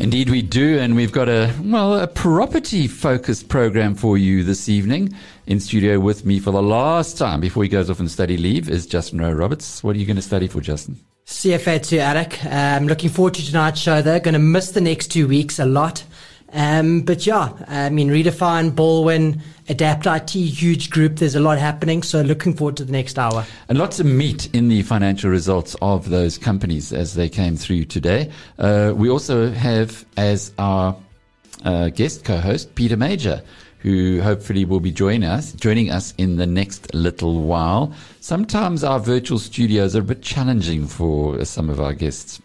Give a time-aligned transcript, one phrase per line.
[0.00, 4.66] Indeed, we do, and we've got a well a property focused program for you this
[4.66, 5.14] evening.
[5.46, 8.70] In studio with me for the last time before he goes off on study leave
[8.70, 9.84] is Justin Rowe Roberts.
[9.84, 10.98] What are you going to study for, Justin?
[11.26, 12.42] CFA to Alec.
[12.46, 14.00] I'm um, looking forward to tonight's show.
[14.00, 16.02] They're going to miss the next two weeks a lot.
[16.52, 21.16] Um, but yeah, I mean, Redefine, Balwin, Adapt IT, huge group.
[21.16, 22.02] There's a lot happening.
[22.02, 23.46] So looking forward to the next hour.
[23.68, 27.84] And lots of meat in the financial results of those companies as they came through
[27.84, 28.30] today.
[28.58, 30.96] Uh, we also have as our
[31.64, 33.42] uh, guest co-host Peter Major,
[33.78, 37.94] who hopefully will be joining us, joining us in the next little while.
[38.20, 42.40] Sometimes our virtual studios are a bit challenging for some of our guests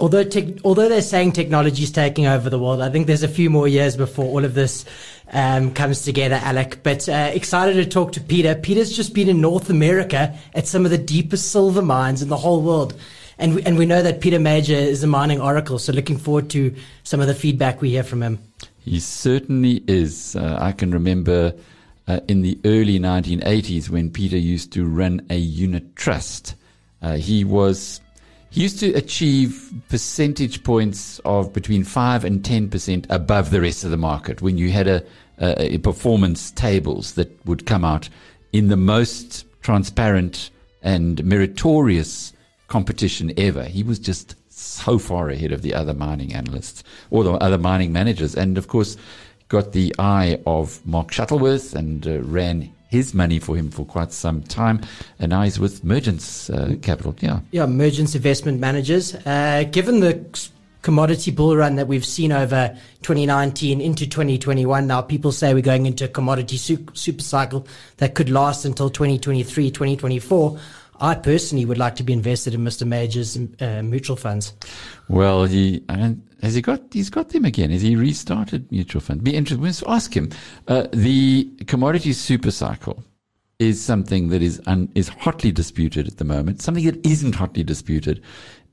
[0.00, 0.24] although
[0.64, 3.68] although they're saying technology is taking over the world, I think there's a few more
[3.68, 4.84] years before all of this
[5.32, 6.82] um, comes together, Alec.
[6.82, 8.54] But uh, excited to talk to Peter.
[8.54, 12.36] Peter's just been in North America at some of the deepest silver mines in the
[12.36, 12.94] whole world.
[13.38, 16.50] And we, and we know that Peter Major is a mining oracle, so looking forward
[16.50, 18.38] to some of the feedback we hear from him.
[18.80, 20.36] He certainly is.
[20.36, 21.54] Uh, I can remember
[22.06, 26.54] uh, in the early 1980s when Peter used to run a unit trust.
[27.00, 28.00] Uh, he was
[28.50, 33.90] he used to achieve percentage points of between 5 and 10% above the rest of
[33.90, 35.04] the market when you had a,
[35.38, 38.08] a, a performance tables that would come out
[38.52, 40.50] in the most transparent
[40.82, 42.32] and meritorious
[42.66, 43.64] competition ever.
[43.64, 47.92] He was just so far ahead of the other mining analysts or the other mining
[47.92, 48.34] managers.
[48.34, 48.96] And of course,
[49.48, 54.12] got the eye of Mark Shuttleworth and uh, ran his money for him for quite
[54.12, 54.80] some time,
[55.18, 57.14] and now he's with Mergence uh, Capital.
[57.20, 59.14] Yeah, yeah, Mergence Investment Managers.
[59.14, 60.48] Uh, given the
[60.82, 65.86] commodity bull run that we've seen over 2019 into 2021, now people say we're going
[65.86, 67.66] into a commodity super cycle
[67.98, 70.58] that could last until 2023, 2024.
[71.02, 72.86] I personally would like to be invested in Mr.
[72.86, 74.52] Major's uh, mutual funds.
[75.08, 75.82] Well, he
[76.42, 77.70] has he got he's got them again.
[77.70, 79.22] Has he restarted mutual fund?
[79.24, 79.64] Be interesting.
[79.64, 80.30] Let's ask him.
[80.68, 83.04] Uh, the commodity super cycle
[83.58, 86.62] is something that is un, is hotly disputed at the moment.
[86.62, 88.22] Something that isn't hotly disputed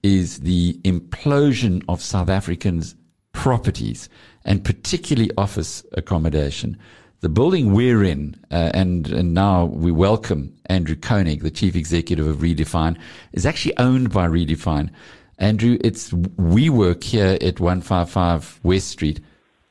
[0.03, 2.95] is the implosion of South Africans'
[3.33, 4.09] properties
[4.45, 6.77] and particularly office accommodation
[7.21, 12.27] the building we're in, uh, and, and now we welcome Andrew Koning, the chief executive
[12.27, 12.95] of Redefine,
[13.33, 14.91] is actually owned by Redefine.
[15.37, 19.19] Andrew, it's we work here at 155 West Street.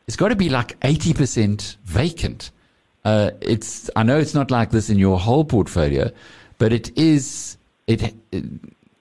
[0.06, 2.50] It's got to be like 80% vacant.
[3.04, 6.10] Uh, it's, I know it's not like this in your whole portfolio,
[6.59, 7.56] but it is,
[7.87, 8.44] it, it,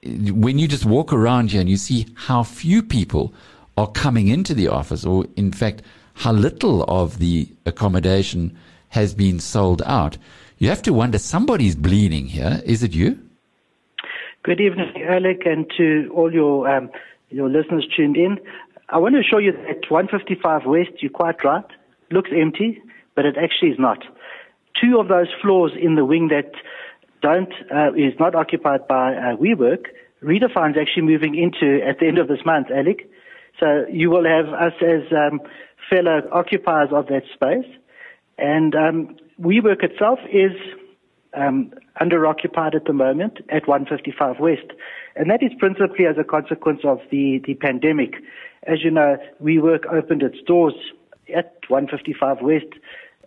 [0.03, 3.33] when you just walk around here and you see how few people
[3.77, 5.81] are coming into the office, or in fact,
[6.15, 8.57] how little of the accommodation
[8.89, 10.17] has been sold out.
[10.57, 12.61] You have to wonder somebody's bleeding here.
[12.65, 13.24] Is it you?
[14.45, 16.91] Good evening, Alec, and to all your um,
[17.31, 18.37] your listeners tuned in.
[18.89, 21.65] I want to show you that 155 West, you're quite right,
[22.11, 22.79] looks empty,
[23.15, 24.03] but it actually is not.
[24.79, 26.51] Two of those floors in the wing that
[27.23, 29.85] don't uh, is not occupied by uh, WeWork,
[30.21, 33.09] Redefine's actually moving into at the end of this month, Alec.
[33.59, 35.41] So you will have us as um,
[35.89, 37.73] fellow occupiers of that space.
[38.37, 40.51] And um, WeWork itself is
[41.33, 44.71] um, under-occupied at the moment at 155 West.
[45.15, 48.15] And that is principally as a consequence of the, the pandemic.
[48.63, 50.73] As you know, WeWork opened its doors
[51.33, 52.65] at 155 West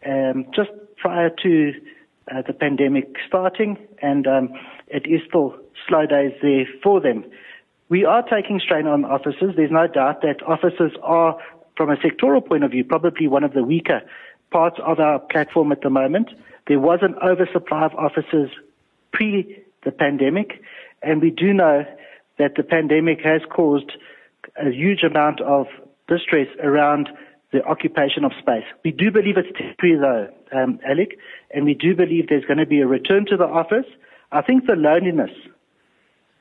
[0.06, 1.73] um, just prior to
[2.31, 4.51] uh, the pandemic starting, and um,
[4.89, 5.56] it is still
[5.87, 7.25] slow days there for them.
[7.89, 9.55] We are taking strain on offices.
[9.56, 11.39] There's no doubt that offices are
[11.77, 14.03] from a sectoral point of view, probably one of the weaker
[14.50, 16.29] parts of our platform at the moment.
[16.69, 18.50] There was an oversupply of offices
[19.12, 20.62] pre the pandemic,
[21.03, 21.85] and we do know
[22.38, 23.93] that the pandemic has caused
[24.56, 25.67] a huge amount of
[26.09, 27.09] distress around
[27.53, 28.65] the occupation of space.
[28.85, 31.19] We do believe it's temporary though, um, Alec,
[31.53, 33.87] and we do believe there's going to be a return to the office.
[34.31, 35.31] I think the loneliness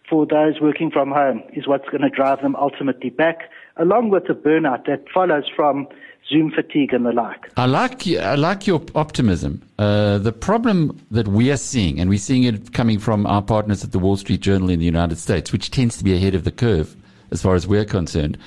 [0.10, 4.28] for those working from home is what's going to drive them ultimately back, along with
[4.28, 5.88] the burnout that follows from
[6.30, 7.50] Zoom fatigue and the like.
[7.58, 9.62] I like I like your optimism.
[9.80, 13.84] Uh, the problem that we are seeing, and we're seeing it coming from our partners
[13.84, 16.44] at the Wall Street Journal in the United States, which tends to be ahead of
[16.44, 16.96] the curve
[17.32, 18.38] as far as we're concerned,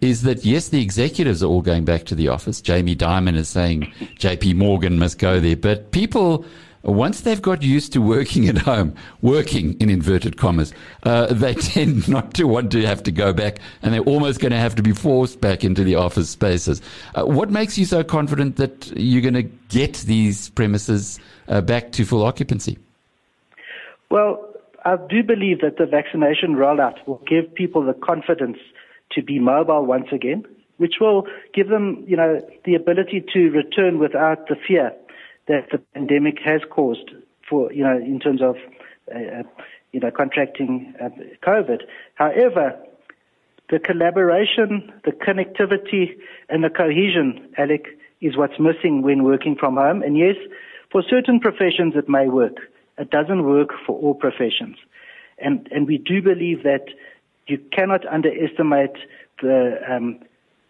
[0.00, 2.60] is that yes, the executives are all going back to the office.
[2.60, 4.54] Jamie Dimon is saying J.P.
[4.54, 6.44] Morgan must go there, but people
[6.92, 10.72] once they've got used to working at home, working in inverted commas,
[11.04, 14.52] uh, they tend not to want to have to go back and they're almost going
[14.52, 16.82] to have to be forced back into the office spaces.
[17.14, 21.92] Uh, what makes you so confident that you're going to get these premises uh, back
[21.92, 22.78] to full occupancy?
[24.10, 24.46] Well,
[24.84, 28.58] I do believe that the vaccination rollout will give people the confidence
[29.12, 30.44] to be mobile once again,
[30.76, 34.92] which will give them, you know, the ability to return without the fear
[35.46, 37.10] that the pandemic has caused
[37.48, 38.56] for, you know, in terms of,
[39.14, 39.42] uh, uh,
[39.92, 41.08] you know, contracting uh,
[41.46, 41.82] COVID.
[42.14, 42.76] However,
[43.70, 46.16] the collaboration, the connectivity,
[46.48, 47.86] and the cohesion, Alec,
[48.20, 50.02] is what's missing when working from home.
[50.02, 50.36] And yes,
[50.90, 52.56] for certain professions it may work.
[52.98, 54.76] It doesn't work for all professions.
[55.38, 56.86] And, and we do believe that
[57.46, 58.96] you cannot underestimate
[59.42, 60.20] the um,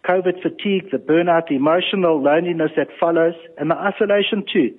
[0.07, 4.75] COVID fatigue, the burnout, the emotional loneliness that follows, and the isolation too.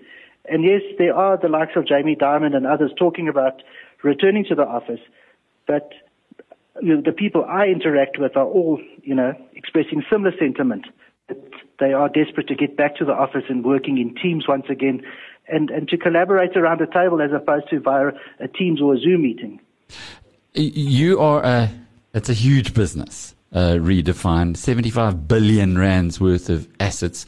[0.48, 3.62] And yes, there are the likes of Jamie Dimon and others talking about
[4.02, 5.00] returning to the office,
[5.66, 5.92] but
[6.76, 10.86] the people I interact with are all, you know, expressing similar sentiment.
[11.28, 11.38] That
[11.80, 15.02] they are desperate to get back to the office and working in teams once again,
[15.48, 18.98] and, and to collaborate around a table as opposed to via a Teams or a
[18.98, 19.60] Zoom meeting.
[20.54, 21.70] You are a,
[22.14, 27.24] it's a huge business uh, Redefine, 75 billion rands worth of assets.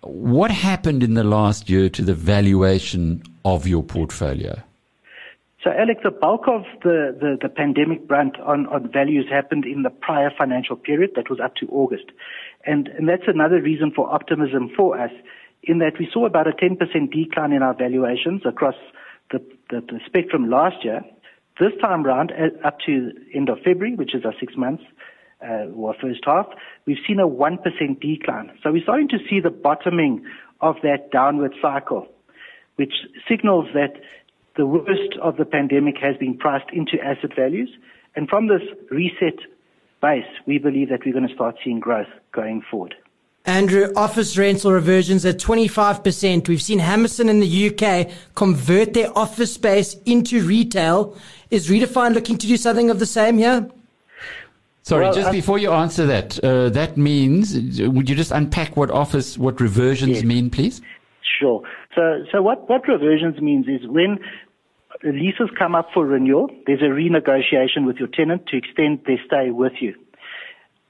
[0.00, 4.62] What happened in the last year to the valuation of your portfolio?
[5.62, 9.82] So, Alex, the bulk of the, the, the, pandemic brunt on, on values happened in
[9.82, 12.06] the prior financial period, that was up to August.
[12.64, 15.10] And, and that's another reason for optimism for us,
[15.64, 16.78] in that we saw about a 10%
[17.12, 18.76] decline in our valuations across
[19.32, 21.02] the, the, the spectrum last year.
[21.60, 24.84] This time round, uh, up to end of February, which is our six months,
[25.40, 26.46] Uh, or first half,
[26.84, 27.58] we've seen a 1%
[28.00, 28.50] decline.
[28.62, 30.24] So we're starting to see the bottoming
[30.60, 32.08] of that downward cycle,
[32.74, 32.92] which
[33.28, 34.00] signals that
[34.56, 37.70] the worst of the pandemic has been priced into asset values.
[38.16, 39.38] And from this reset
[40.02, 42.96] base, we believe that we're going to start seeing growth going forward.
[43.44, 46.48] Andrew, office rental reversions at 25%.
[46.48, 51.16] We've seen Hammerson in the UK convert their office space into retail.
[51.50, 53.70] Is Redefine looking to do something of the same here?
[54.88, 58.90] Sorry, well, just before you answer that, uh, that means, would you just unpack what
[58.90, 60.24] office, what reversions yes.
[60.24, 60.80] mean, please?
[61.38, 61.60] Sure.
[61.94, 64.18] So, so what, what reversions means is when
[65.04, 69.50] leases come up for renewal, there's a renegotiation with your tenant to extend their stay
[69.50, 69.94] with you.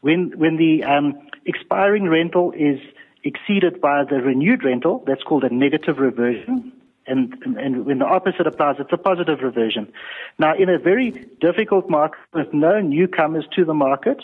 [0.01, 2.79] When, when the um, expiring rental is
[3.25, 6.73] exceeded by the renewed rental, that's called a negative reversion
[7.09, 9.93] and, and when the opposite applies, it's a positive reversion.
[10.39, 11.11] Now, in a very
[11.41, 14.19] difficult market with no newcomers to the market,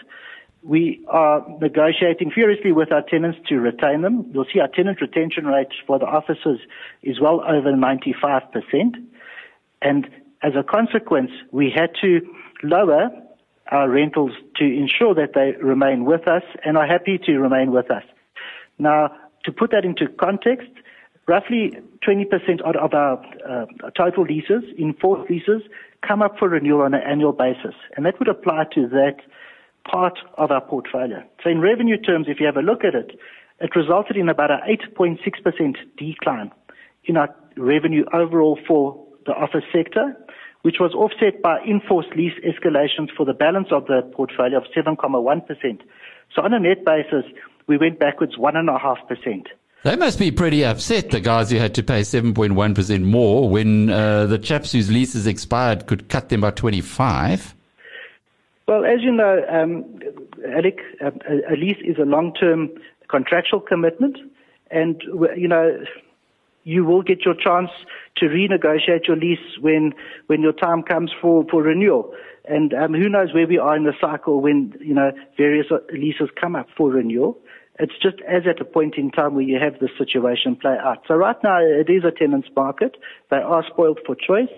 [0.63, 4.31] we are negotiating furiously with our tenants to retain them.
[4.33, 6.59] You'll see our tenant retention rate for the offices
[7.03, 8.95] is well over 95%.
[9.83, 10.09] And
[10.43, 12.21] as a consequence, we had to
[12.63, 13.11] lower
[13.71, 17.91] our rentals to ensure that they remain with us and are happy to remain with
[17.91, 18.05] us.
[18.79, 19.11] Now,
[19.45, 20.71] to put that into context,
[21.27, 23.67] roughly 20% of our uh,
[23.97, 25.63] total leases, enforced leases,
[26.07, 27.75] come up for renewal on an annual basis.
[27.97, 29.17] And that would apply to that
[29.91, 31.23] part of our portfolio.
[31.43, 33.19] So in revenue terms, if you have a look at it,
[33.61, 34.61] it resulted in about an
[34.99, 36.51] 8.6% decline
[37.05, 40.17] in our revenue overall for the office sector,
[40.63, 45.81] which was offset by enforced lease escalations for the balance of the portfolio of 7.1%.
[46.35, 47.25] So on a net basis,
[47.67, 49.47] we went backwards 1.5%.
[49.85, 54.25] They must be pretty upset, the guys who had to pay 7.1% more when uh,
[54.25, 57.55] the chaps whose leases expired could cut them by 25.
[58.67, 59.85] Well, as you know, um,
[60.57, 62.71] Alec, a, lease is a long-term
[63.09, 64.17] contractual commitment,
[64.71, 65.03] and
[65.37, 65.85] you know
[66.65, 67.69] you will get your chance
[68.17, 69.93] to renegotiate your lease when
[70.29, 72.15] when your time comes for for renewal.
[72.47, 76.31] And um, who knows where we are in the cycle when you know various leases
[76.41, 77.39] come up for renewal.
[77.79, 81.03] It's just as at a point in time where you have this situation play out.
[81.09, 82.97] So right now it is a tenant's market.
[83.31, 84.53] They are spoiled for choice.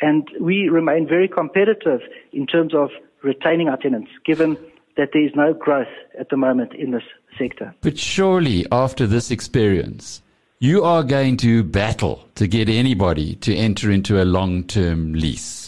[0.00, 2.00] And we remain very competitive
[2.32, 2.90] in terms of
[3.22, 4.56] retaining our tenants, given
[4.96, 5.86] that there is no growth
[6.18, 7.04] at the moment in this
[7.38, 7.74] sector.
[7.82, 10.22] But surely after this experience,
[10.58, 15.61] you are going to battle to get anybody to enter into a long-term lease.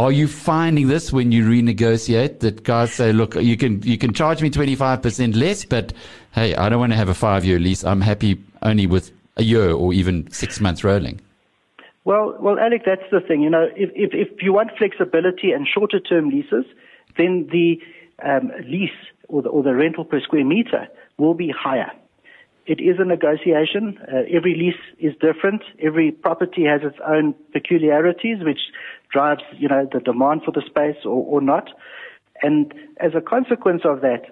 [0.00, 4.14] Are you finding this when you renegotiate that guys say, look, you can you can
[4.14, 5.92] charge me twenty five percent less, but
[6.32, 7.84] hey, I don't want to have a five year lease.
[7.84, 11.20] I'm happy only with a year or even six months rolling.
[12.06, 13.42] Well, well, Alec, that's the thing.
[13.42, 16.64] You know, if if, if you want flexibility and shorter term leases,
[17.18, 17.78] then the
[18.24, 20.88] um, lease or the, or the rental per square meter
[21.18, 21.92] will be higher.
[22.66, 23.98] it is a negotiation.
[24.02, 25.62] Uh, every lease is different.
[25.82, 28.60] Every property has its own peculiarities, which
[29.12, 31.70] drives, you know, the demand for the space or, or not.
[32.42, 34.22] And as a consequence of that,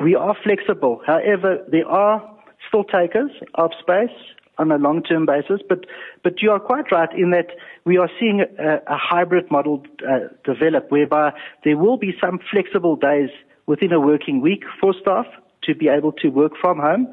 [0.00, 1.02] we are flexible.
[1.06, 2.22] However, there are
[2.68, 4.16] still takers of space
[4.58, 5.86] on a long-term basis, but
[6.22, 7.46] but you are quite right in that
[7.84, 11.32] we are seeing a, a hybrid model uh, develop, whereby
[11.64, 13.30] there will be some flexible days
[13.66, 15.26] within a working week for staff
[15.62, 17.06] to be able to work from home,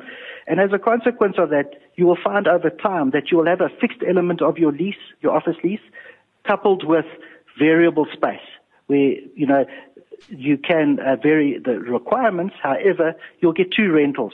[0.48, 3.62] and as a consequence of that, you will find over time that you will have
[3.62, 5.86] a fixed element of your lease, your office lease,
[6.48, 7.06] coupled with
[7.58, 8.48] variable space,
[8.88, 9.66] where you know
[10.30, 12.56] you can uh, vary the requirements.
[12.62, 14.34] However, you'll get two rentals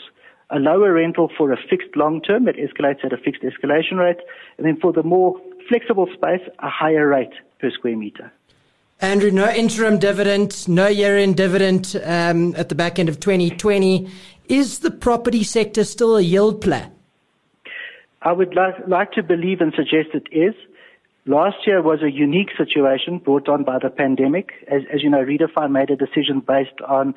[0.51, 4.19] a lower rental for a fixed long term that escalates at a fixed escalation rate,
[4.57, 8.31] and then for the more flexible space, a higher rate per square meter.
[8.99, 14.09] Andrew, no interim dividend, no year end dividend um, at the back end of 2020.
[14.47, 16.87] Is the property sector still a yield play?
[18.21, 20.53] I would like, like to believe and suggest it is.
[21.25, 24.51] Last year was a unique situation brought on by the pandemic.
[24.67, 27.13] As, as you know, Redefine made a decision based on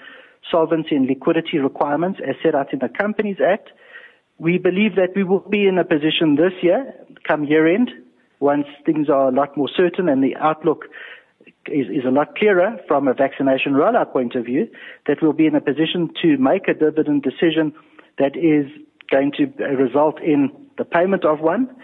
[0.50, 3.70] solvency and liquidity requirements as set out in the Companies Act.
[4.38, 6.92] We believe that we will be in a position this year,
[7.26, 7.90] come year end,
[8.40, 10.84] once things are a lot more certain and the outlook
[11.66, 14.68] is, is a lot clearer from a vaccination rollout point of view,
[15.06, 17.73] that we'll be in a position to make a dividend decision
[18.18, 18.70] that is
[19.11, 21.75] going to result in the payment of one.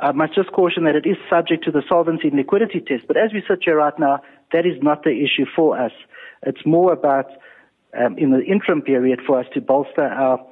[0.00, 3.06] I must just caution that it is subject to the solvency and liquidity test.
[3.06, 4.20] But as we sit here right now,
[4.52, 5.92] that is not the issue for us.
[6.42, 7.26] It's more about
[7.98, 10.44] um, in the interim period for us to bolster our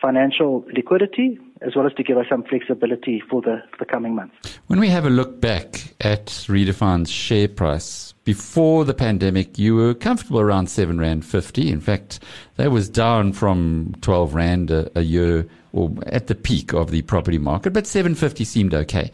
[0.00, 4.58] financial liquidity as well as to give us some flexibility for the, the coming months.
[4.68, 9.94] When we have a look back at Redefine's share price, before the pandemic, you were
[9.94, 11.70] comfortable around 7 Rand 50.
[11.70, 12.20] In fact,
[12.56, 17.02] that was down from 12 Rand a, a year or at the peak of the
[17.02, 19.10] property market, but 750 seemed okay.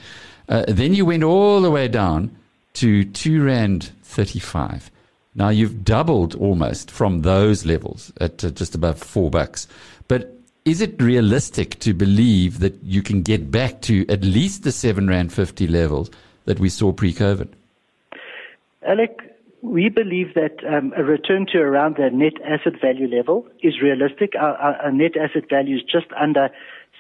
[0.49, 2.35] Uh, then you went all the way down
[2.75, 4.91] to 2 Rand 35.
[5.35, 9.67] Now you've doubled almost from those levels at uh, just above four bucks.
[10.07, 14.73] But is it realistic to believe that you can get back to at least the
[14.73, 16.11] seven rand fifty levels
[16.45, 17.49] that we saw pre-COVID?
[18.87, 19.34] Alec,
[19.65, 24.35] we believe that um, a return to around the net asset value level is realistic.
[24.39, 26.51] Our, our, our net asset value is just under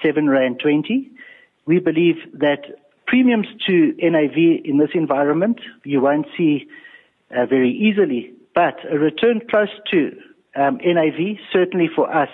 [0.02, 1.10] seven rand twenty.
[1.66, 2.62] We believe that
[3.06, 6.66] premiums to NAV in this environment you won't see
[7.30, 8.32] uh, very easily.
[8.54, 10.16] But a return close to
[10.56, 12.30] um, NAV, certainly for us,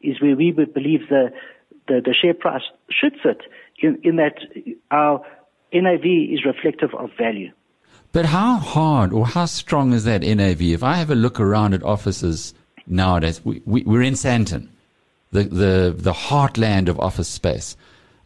[0.00, 1.32] is where we would believe the,
[1.88, 3.40] the, the share price should sit,
[3.78, 4.34] in, in that
[4.90, 5.24] our
[5.72, 7.50] NAV is reflective of value.
[8.12, 10.60] But how hard or how strong is that NAV?
[10.60, 12.52] If I have a look around at offices
[12.86, 14.68] nowadays, we, we, we're in Sandton,
[15.30, 17.74] the, the, the heartland of office space,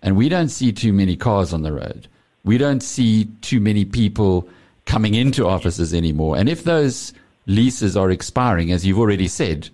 [0.03, 2.09] and we don't see too many cars on the road.
[2.45, 4.49] We don't see too many people
[4.87, 6.37] coming into offices anymore.
[6.37, 7.13] And if those
[7.47, 9.69] leases are expiring, as you've already said,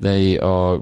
[0.00, 0.78] they are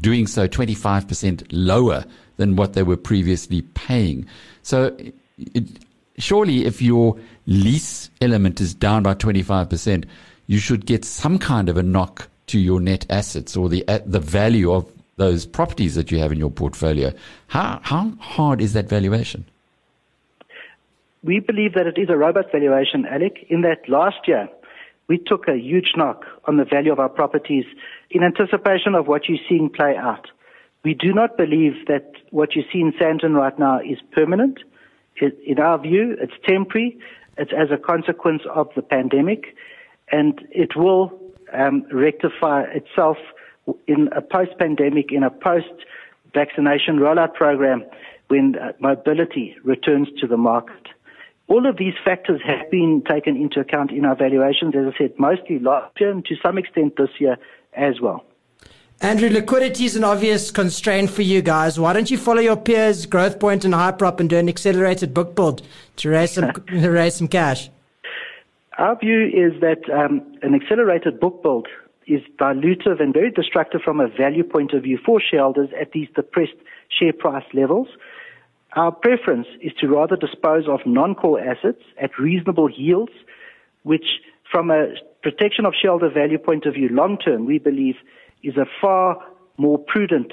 [0.00, 2.04] doing so 25% lower
[2.36, 4.26] than what they were previously paying.
[4.62, 4.96] So
[5.38, 5.64] it,
[6.22, 10.04] surely if your lease element is down by 25%,
[10.46, 14.00] you should get some kind of a knock to your net assets or the, uh,
[14.04, 17.12] the value of those properties that you have in your portfolio.
[17.48, 19.44] How, how hard is that valuation?
[21.22, 24.48] We believe that it is a robust valuation, Alec, in that last year
[25.10, 27.64] we took a huge knock on the value of our properties
[28.10, 30.28] in anticipation of what you're seeing play out.
[30.84, 34.60] We do not believe that what you see in Sandton right now is permanent.
[35.20, 36.98] In our view, it's temporary.
[37.36, 39.56] It's as a consequence of the pandemic,
[40.10, 41.12] and it will
[41.52, 43.16] um, rectify itself
[43.86, 47.84] in a post-pandemic, in a post-vaccination rollout program
[48.28, 50.88] when uh, mobility returns to the market.
[51.48, 55.18] All of these factors have been taken into account in our valuations, as I said,
[55.18, 57.36] mostly last year and to some extent this year
[57.74, 58.24] as well.
[59.02, 61.80] Andrew, liquidity is an obvious constraint for you guys.
[61.80, 65.62] Why don't you follow your peers, Growthpoint and Hyprop, and do an accelerated book build
[65.96, 67.70] to raise some, to raise some cash?
[68.76, 71.66] Our view is that um, an accelerated book build
[72.06, 76.08] is dilutive and very destructive from a value point of view for shareholders at these
[76.14, 76.56] depressed
[76.90, 77.88] share price levels.
[78.74, 83.12] Our preference is to rather dispose of non-core assets at reasonable yields,
[83.82, 84.20] which
[84.52, 84.88] from a
[85.22, 87.94] protection of shareholder value point of view long term, we believe
[88.42, 89.16] is a far
[89.56, 90.32] more prudent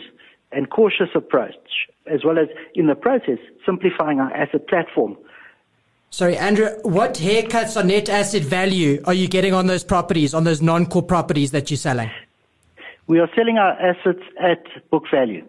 [0.51, 5.17] and cautious approach, as well as in the process simplifying our asset platform.
[6.09, 10.45] Sorry, Andrew, what haircuts on net asset value are you getting on those properties, on
[10.45, 12.09] those non-core properties that you're selling?
[13.07, 15.45] We are selling our assets at book value.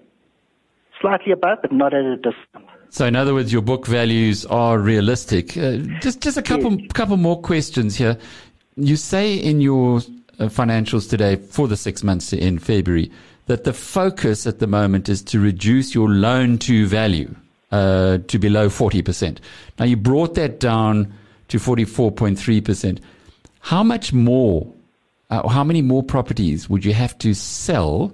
[1.01, 2.67] slightly above, but not at a discount.
[2.91, 5.57] So, in other words, your book values are realistic.
[5.57, 6.91] Uh, just, just a couple, yes.
[6.93, 8.17] couple more questions here.
[8.77, 10.01] You say in your
[10.47, 13.11] financials today for the six months in February
[13.47, 17.35] that the focus at the moment is to reduce your loan to value
[17.73, 19.39] uh, to below 40%.
[19.79, 21.13] Now, you brought that down
[21.49, 23.01] to 44.3%.
[23.61, 24.73] How much more,
[25.31, 28.13] uh, how many more properties would you have to sell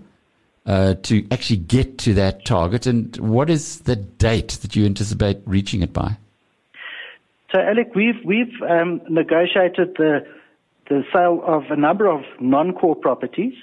[0.66, 2.86] uh, to actually get to that target?
[2.86, 6.16] And what is the date that you anticipate reaching it by?
[7.52, 10.26] So, Alec, we've we've um, negotiated the
[10.88, 13.54] the sale of a number of non-core properties.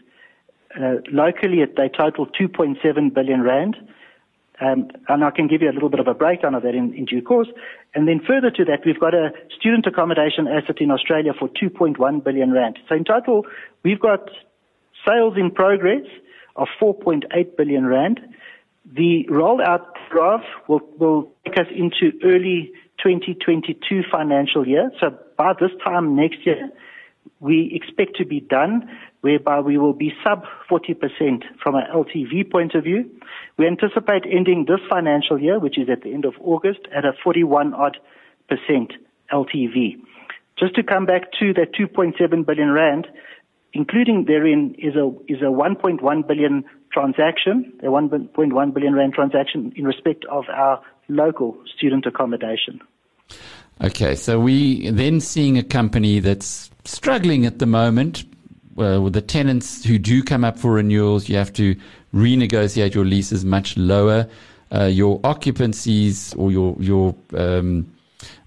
[0.76, 3.76] Uh, locally, they total 2.7 billion rand.
[4.62, 6.94] Um, and I can give you a little bit of a breakdown of that in,
[6.94, 7.48] in, due course.
[7.96, 12.24] And then further to that, we've got a student accommodation asset in Australia for 2.1
[12.24, 12.78] billion rand.
[12.88, 13.46] So in total,
[13.84, 14.30] we've got
[15.08, 16.06] sales in progress
[16.56, 18.20] of 4.8 billion rand.
[18.86, 22.72] The rollout graph will, will take us into early
[23.04, 24.92] 2022 financial year.
[25.00, 26.70] So by this time next year,
[27.40, 28.90] we expect to be done
[29.22, 33.10] whereby we will be sub 40% from an LTV point of view.
[33.58, 37.14] We anticipate ending this financial year, which is at the end of August, at a
[37.24, 37.98] 41 odd
[38.48, 38.94] percent
[39.32, 40.02] LTV.
[40.60, 43.08] Just to come back to that 2.7 billion rand,
[43.74, 49.86] including therein is a is a 1.1 billion transaction, a 1.1 billion rand transaction in
[49.86, 52.82] respect of our local student accommodation.
[53.84, 58.24] Okay, so we then seeing a company that's struggling at the moment.
[58.78, 61.76] Uh, with the tenants who do come up for renewals, you have to
[62.14, 64.28] renegotiate your leases much lower.
[64.72, 67.92] Uh, your occupancies or your your um,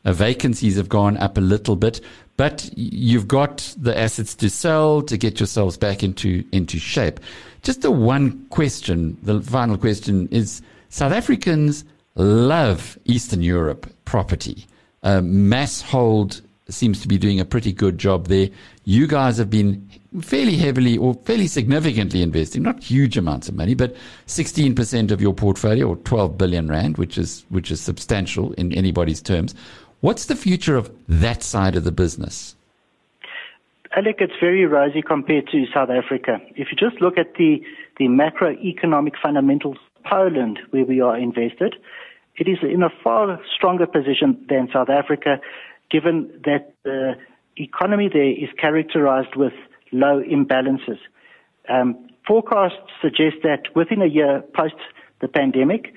[0.05, 2.01] uh, vacancies have gone up a little bit,
[2.37, 7.19] but you've got the assets to sell to get yourselves back into into shape.
[7.63, 14.67] Just the one question, the final question is: South Africans love Eastern Europe property.
[15.05, 16.41] Uh, Masshold
[16.71, 18.49] seems to be doing a pretty good job there.
[18.85, 19.89] You guys have been
[20.23, 23.95] fairly heavily or fairly significantly investing, not huge amounts of money, but
[24.27, 29.21] 16% of your portfolio or 12 billion rand, which is, which is substantial in anybody's
[29.21, 29.55] terms.
[30.01, 32.57] What's the future of that side of the business?
[33.97, 36.41] Alec, it's very rosy compared to South Africa.
[36.57, 37.63] If you just look at the,
[37.99, 41.77] the macroeconomic fundamentals Poland, where we are invested,
[42.37, 45.41] it is in a far stronger position than South Africa,
[45.91, 47.15] given that the
[47.57, 49.53] economy there is characterized with
[49.93, 50.99] low imbalances.
[51.69, 54.75] Um, forecasts suggest that within a year post
[55.21, 55.95] the pandemic,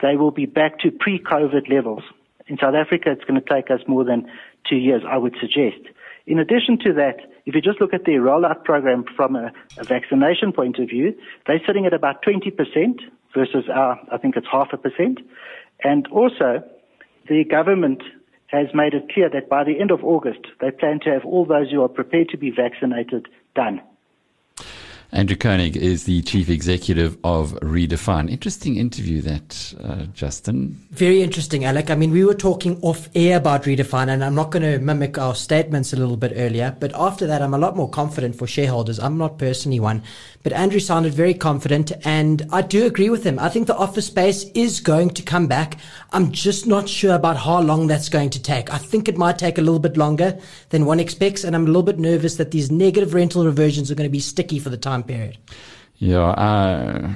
[0.00, 2.02] they will be back to pre-COVID levels.
[2.46, 4.30] In South Africa, it's going to take us more than
[4.68, 5.80] two years, I would suggest.
[6.26, 7.16] In addition to that,
[7.46, 11.14] if you just look at their rollout program from a, a vaccination point of view,
[11.46, 13.00] they're sitting at about 20%
[13.34, 15.20] versus our, I think it's half a percent.
[15.82, 16.62] And also,
[17.28, 18.02] the government
[18.46, 21.44] has made it clear that by the end of August, they plan to have all
[21.44, 23.80] those who are prepared to be vaccinated done.
[25.14, 28.28] Andrew Koning is the chief executive of Redefine.
[28.28, 30.76] Interesting interview that, uh, Justin.
[30.90, 31.88] Very interesting, Alec.
[31.88, 35.16] I mean, we were talking off air about Redefine, and I'm not going to mimic
[35.16, 38.48] our statements a little bit earlier, but after that, I'm a lot more confident for
[38.48, 38.98] shareholders.
[38.98, 40.02] I'm not personally one,
[40.42, 43.38] but Andrew sounded very confident, and I do agree with him.
[43.38, 45.78] I think the office space is going to come back.
[46.12, 48.74] I'm just not sure about how long that's going to take.
[48.74, 51.66] I think it might take a little bit longer than one expects, and I'm a
[51.66, 54.76] little bit nervous that these negative rental reversions are going to be sticky for the
[54.76, 55.38] time period.
[55.96, 57.08] Yeah, uh,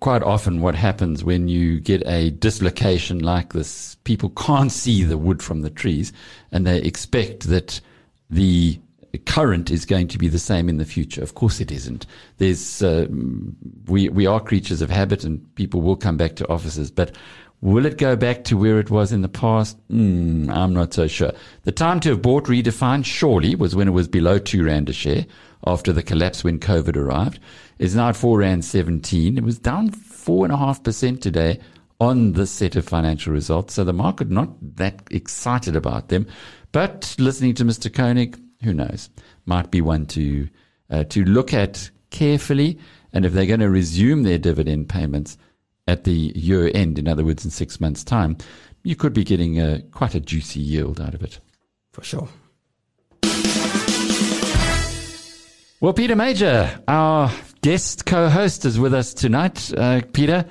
[0.00, 5.16] quite often what happens when you get a dislocation like this, people can't see the
[5.16, 6.12] wood from the trees
[6.52, 7.80] and they expect that
[8.28, 8.78] the
[9.24, 11.22] current is going to be the same in the future.
[11.22, 12.06] Of course it isn't.
[12.36, 13.06] There's, uh,
[13.86, 17.16] we, we are creatures of habit and people will come back to offices, but
[17.60, 19.76] will it go back to where it was in the past?
[19.88, 21.32] Mm, I'm not so sure.
[21.64, 24.92] The time to have bought redefined surely was when it was below two rand a
[24.92, 25.26] share
[25.66, 27.40] after the collapse when COVID arrived.
[27.78, 29.38] It's now at four rand 17.
[29.38, 31.60] It was down four and a half percent today
[32.00, 33.74] on this set of financial results.
[33.74, 36.26] So the market not that excited about them.
[36.70, 37.92] But listening to Mr.
[37.92, 39.10] Koning, who knows?
[39.46, 40.48] Might be one to
[40.90, 42.78] uh, to look at carefully.
[43.12, 45.38] And if they're going to resume their dividend payments
[45.88, 48.36] at the year end, in other words, in six months' time,
[48.84, 51.40] you could be getting a, quite a juicy yield out of it.
[51.92, 52.28] For sure.
[55.80, 59.72] Well, Peter Major, our guest co-host is with us tonight.
[59.76, 60.44] Uh, Peter,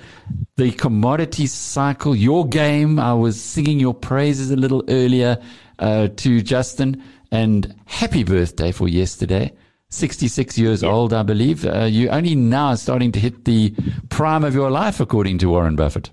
[0.56, 2.98] the commodity cycle, your game.
[3.00, 5.38] I was singing your praises a little earlier
[5.80, 9.54] uh, to Justin, and happy birthday for yesterday.
[9.90, 11.66] 66 years old, I believe.
[11.66, 13.74] Uh, you're only now starting to hit the
[14.10, 16.12] prime of your life, according to Warren Buffett.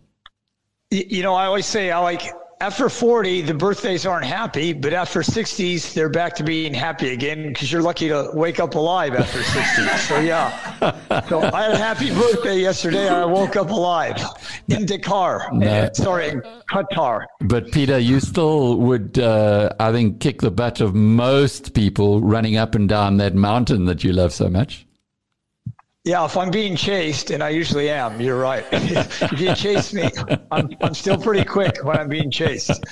[0.91, 2.23] You know, I always say I like
[2.61, 7.49] after 40, the birthdays aren't happy, but after 60s, they're back to being happy again
[7.49, 9.83] because you're lucky to wake up alive after 60.
[9.99, 10.51] so, yeah.
[11.29, 13.09] So, I had a happy birthday yesterday.
[13.09, 14.23] I woke up alive
[14.69, 15.49] in Dakar.
[15.53, 15.90] No.
[15.95, 17.25] Sorry, in Qatar.
[17.40, 22.57] But, Peter, you still would, uh, I think, kick the butt of most people running
[22.57, 24.84] up and down that mountain that you love so much.
[26.05, 28.67] Yeah, if I'm being chased, and I usually am, you're right.
[28.73, 30.11] if you chase me,
[30.51, 32.85] I'm, I'm still pretty quick when I'm being chased.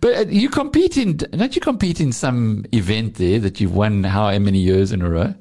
[0.00, 4.04] But uh, you compete in, don't you compete in some event there that you've won
[4.04, 5.34] how many years in a row?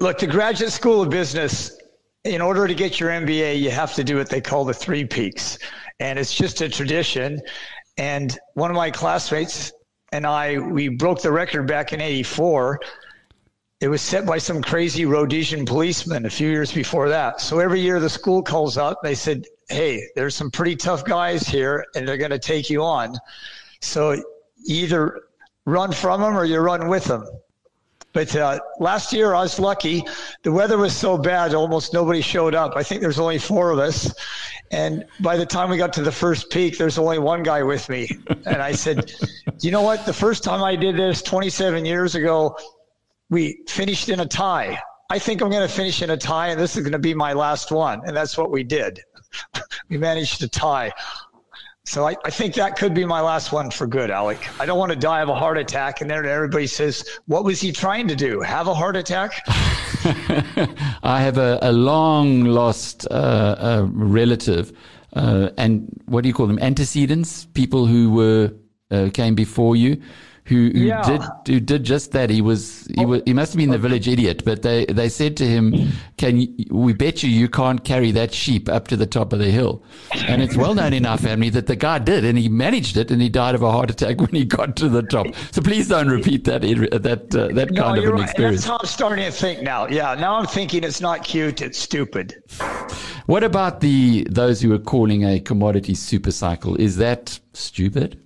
[0.00, 1.78] Look, the Graduate School of Business,
[2.24, 5.04] in order to get your MBA, you have to do what they call the three
[5.04, 5.56] peaks.
[6.00, 7.40] And it's just a tradition.
[7.96, 9.72] And one of my classmates
[10.10, 12.80] and I, we broke the record back in 84
[13.82, 17.40] it was set by some crazy Rhodesian policeman a few years before that.
[17.40, 21.48] So every year the school calls up, they said, Hey, there's some pretty tough guys
[21.48, 23.16] here and they're going to take you on.
[23.80, 24.22] So
[24.64, 25.22] either
[25.64, 27.26] run from them or you run with them.
[28.12, 30.04] But uh, last year I was lucky.
[30.44, 32.76] The weather was so bad, almost nobody showed up.
[32.76, 34.14] I think there's only four of us.
[34.70, 37.88] And by the time we got to the first peak, there's only one guy with
[37.88, 38.08] me.
[38.46, 39.12] And I said,
[39.58, 40.06] you know what?
[40.06, 42.56] The first time I did this 27 years ago,
[43.32, 44.78] we finished in a tie.
[45.08, 47.14] I think I'm going to finish in a tie, and this is going to be
[47.14, 48.02] my last one.
[48.04, 49.00] And that's what we did.
[49.88, 50.92] we managed to tie.
[51.84, 54.38] So I, I, think that could be my last one for good, Alec.
[54.60, 56.02] I don't want to die of a heart attack.
[56.02, 58.40] And then everybody says, What was he trying to do?
[58.40, 59.42] Have a heart attack?
[61.02, 64.76] I have a, a long lost uh, relative,
[65.14, 66.58] uh, and what do you call them?
[66.58, 68.52] Antecedents, people who were
[68.90, 70.00] uh, came before you
[70.44, 71.02] who, who yeah.
[71.02, 72.28] did who did just that.
[72.28, 75.36] He was he was he must have been the village idiot, but they they said
[75.36, 79.06] to him, "Can you, we bet you you can't carry that sheep up to the
[79.06, 79.84] top of the hill?"
[80.26, 83.12] And it's well known in our family that the guy did, and he managed it,
[83.12, 85.28] and he died of a heart attack when he got to the top.
[85.52, 88.22] So please don't repeat that that uh, that no, kind of an right.
[88.24, 88.62] experience.
[88.62, 89.86] That's how I'm starting to think now.
[89.86, 92.42] Yeah, now I'm thinking it's not cute, it's stupid.
[93.26, 96.74] What about the those who are calling a commodity super cycle?
[96.76, 98.18] Is that stupid?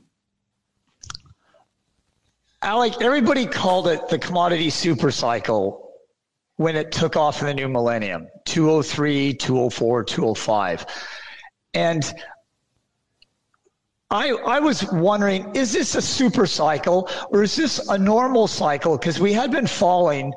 [2.63, 5.93] Alec, everybody called it the commodity super cycle
[6.57, 10.87] when it took off in the new millennium 203, 204, 205.
[11.75, 12.13] And
[14.11, 18.97] I, I was wondering, is this a super cycle or is this a normal cycle?
[18.97, 20.33] Because we had been falling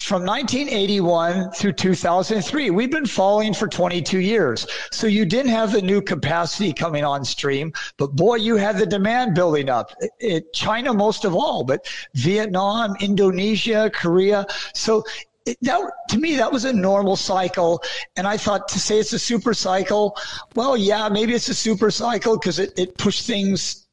[0.00, 2.70] from 1981 through 2003.
[2.70, 4.66] We've been falling for 22 years.
[4.90, 8.86] So you didn't have the new capacity coming on stream, but boy, you had the
[8.86, 9.92] demand building up.
[10.18, 14.46] It, China most of all, but Vietnam, Indonesia, Korea.
[14.74, 15.04] So
[15.46, 17.80] it, that, to me, that was a normal cycle.
[18.16, 20.16] And I thought to say it's a super cycle,
[20.56, 23.86] well, yeah, maybe it's a super cycle because it, it pushed things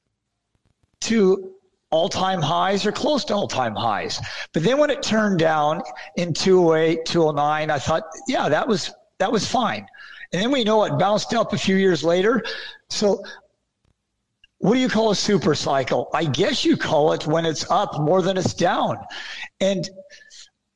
[1.01, 1.54] to
[1.95, 4.19] all time highs or close to all time highs.
[4.51, 5.81] But then when it turned down
[6.17, 9.87] in 208, 209, I thought, yeah, that was, that was fine.
[10.33, 12.43] And then we know it bounced up a few years later.
[12.89, 13.23] So
[14.57, 16.09] what do you call a super cycle?
[16.13, 18.97] I guess you call it when it's up more than it's down.
[19.61, 19.89] And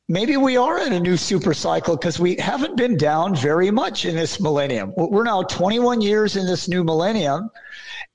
[0.08, 4.05] maybe we are in a new super cycle because we haven't been down very much
[4.05, 4.93] in this millennium.
[4.95, 7.49] We're now 21 years in this new millennium.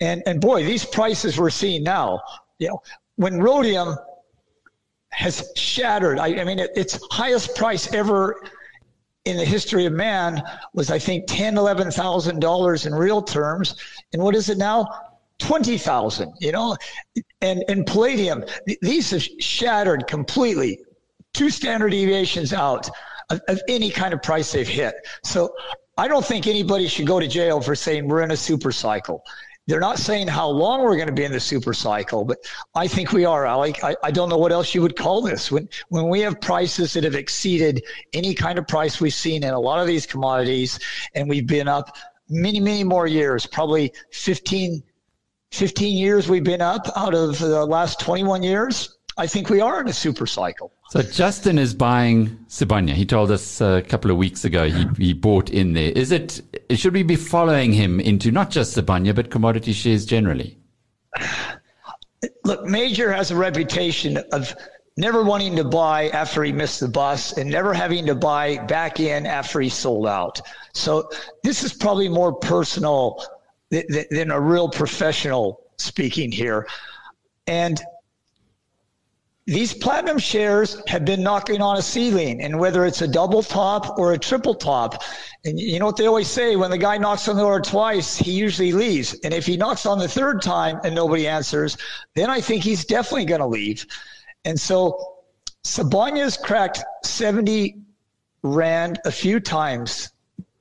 [0.01, 2.23] And, and boy, these prices we're seeing now
[2.59, 2.83] you know,
[3.17, 3.97] when rhodium
[5.11, 8.43] has shattered, I, I mean, it, its highest price ever
[9.25, 10.43] in the history of man
[10.75, 13.77] was, I think, ten, eleven thousand dollars in real terms,
[14.12, 14.87] and what is it now?
[15.38, 16.35] Twenty thousand.
[16.40, 16.77] You know,
[17.40, 18.45] and and palladium,
[18.83, 20.81] these have shattered completely,
[21.33, 22.90] two standard deviations out
[23.31, 24.95] of, of any kind of price they've hit.
[25.23, 25.55] So
[25.97, 29.23] I don't think anybody should go to jail for saying we're in a super cycle.
[29.66, 32.38] They're not saying how long we're going to be in the super cycle, but
[32.74, 33.83] I think we are, Alec.
[33.83, 35.50] I, I don't know what else you would call this.
[35.50, 39.55] When when we have prices that have exceeded any kind of price we've seen in
[39.55, 40.79] a lot of these commodities,
[41.14, 41.96] and we've been up
[42.29, 44.83] many, many more years, probably 15,
[45.53, 48.98] 15 years we've been up out of the last 21 years.
[49.16, 50.72] I think we are in a super cycle.
[50.94, 52.92] So Justin is buying Sibanye.
[52.92, 55.90] He told us a couple of weeks ago he, he bought in there.
[55.90, 60.57] Is it, should we be following him into not just Sibanye, but commodity shares generally?
[62.44, 64.54] Look, Major has a reputation of
[64.96, 69.00] never wanting to buy after he missed the bus and never having to buy back
[69.00, 70.40] in after he sold out.
[70.74, 71.11] So
[71.42, 73.20] this is probably more personal
[73.70, 76.68] than, a real professional speaking here.
[77.48, 77.83] And
[79.46, 83.98] these platinum shares have been knocking on a ceiling, and whether it's a double top
[83.98, 85.02] or a triple top,
[85.44, 88.16] and you know what they always say: when the guy knocks on the door twice,
[88.16, 89.14] he usually leaves.
[89.22, 91.76] And if he knocks on the third time and nobody answers,
[92.14, 93.87] then I think he's definitely going to leave.
[94.46, 95.18] And so,
[95.62, 97.83] Sibanye's cracked seventy
[98.42, 100.13] rand a few times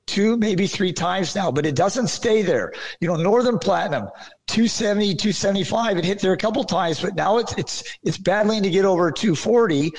[0.06, 2.72] two, maybe three times now, but it doesn't stay there.
[3.00, 4.08] You know, Northam Platinum,
[4.46, 8.70] 270, 275, it hit there a couple times, but now it's, it's, it's battling to
[8.70, 9.92] get over 240.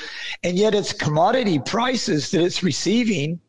[0.43, 3.39] And yet its commodity prices that it's receiving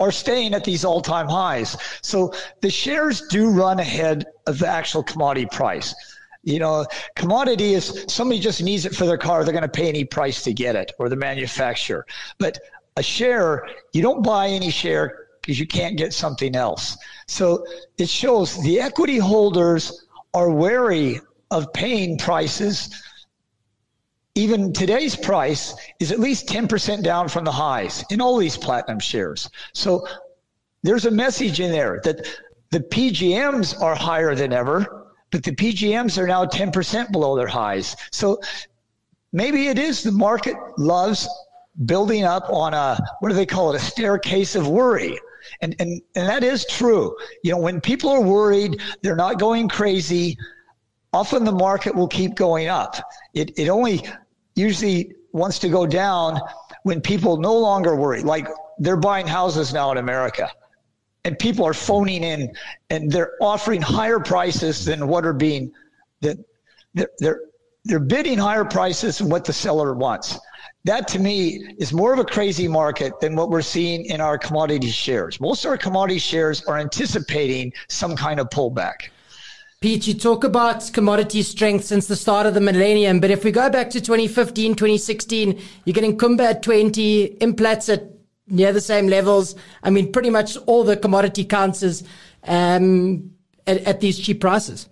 [0.00, 1.76] are staying at these all time highs.
[2.02, 5.94] So the shares do run ahead of the actual commodity price.
[6.42, 9.88] You know, commodity is somebody just needs it for their car, they're going to pay
[9.88, 12.06] any price to get it, or the manufacturer.
[12.38, 12.58] But
[12.96, 16.96] a share, you don't buy any share because you can't get something else.
[17.28, 17.66] So
[17.98, 22.88] it shows the equity holders are wary of paying prices.
[24.34, 28.98] Even today's price is at least 10% down from the highs in all these platinum
[28.98, 29.50] shares.
[29.74, 30.08] So
[30.82, 32.26] there's a message in there that
[32.70, 37.96] the PGMs are higher than ever, but the PGMs are now 10% below their highs.
[38.12, 38.40] So
[39.32, 41.28] maybe it is the market loves
[41.84, 45.18] building up on a, what do they call it, a staircase of worry.
[45.60, 47.16] And, and, and that is true.
[47.42, 50.36] You know, when people are worried, they're not going crazy.
[51.12, 52.96] Often the market will keep going up.
[53.34, 54.02] It, it only
[54.54, 56.40] usually wants to go down
[56.82, 58.22] when people no longer worry.
[58.22, 60.50] Like they're buying houses now in America
[61.24, 62.52] and people are phoning in
[62.90, 65.72] and they're offering higher prices than what are being
[66.20, 66.38] that
[66.94, 67.40] they're, they're,
[67.84, 70.38] they're bidding higher prices than what the seller wants
[70.84, 74.36] that to me is more of a crazy market than what we're seeing in our
[74.36, 75.40] commodity shares.
[75.40, 79.08] Most of our commodity shares are anticipating some kind of pullback.
[79.80, 83.50] Pete, you talk about commodity strength since the start of the millennium, but if we
[83.50, 88.04] go back to 2015, 2016, you're getting Kumba at 20, Implats at
[88.46, 89.56] near the same levels.
[89.82, 92.02] I mean, pretty much all the commodity counters
[92.44, 93.30] um,
[93.66, 94.88] at, at these cheap prices.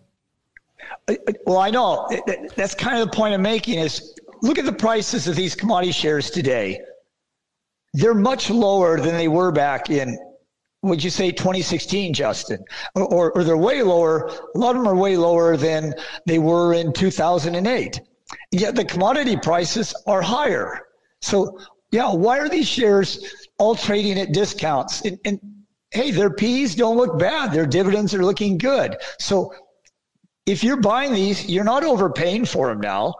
[1.46, 2.08] Well, I know
[2.54, 5.92] that's kind of the point I'm making is look at the prices of these commodity
[5.92, 6.80] shares today.
[7.94, 10.18] They're much lower than they were back in,
[10.82, 12.64] would you say 2016, Justin?
[12.94, 14.28] Or, or, or, they're way lower.
[14.54, 15.94] A lot of them are way lower than
[16.26, 18.00] they were in 2008.
[18.50, 20.86] Yet the commodity prices are higher.
[21.20, 21.60] So,
[21.92, 25.02] yeah, why are these shares all trading at discounts?
[25.02, 25.38] And, and
[25.90, 27.52] hey, their P's don't look bad.
[27.52, 28.96] Their dividends are looking good.
[29.20, 29.54] So
[30.46, 33.14] if you're buying these, you're not overpaying for them now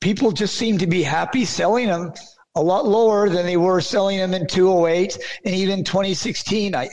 [0.00, 2.12] people just seem to be happy selling them
[2.54, 6.74] a lot lower than they were selling them in 208 and even 2016.
[6.74, 6.88] I,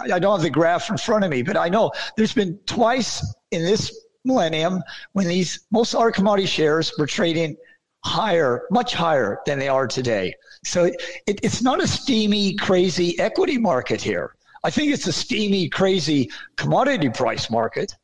[0.00, 3.24] I don't have the graph in front of me, but I know there's been twice
[3.50, 7.56] in this millennium when these most of our commodity shares were trading
[8.04, 10.34] higher, much higher than they are today.
[10.64, 14.34] So it, it, it's not a steamy, crazy equity market here.
[14.64, 17.96] I think it's a steamy, crazy commodity price market.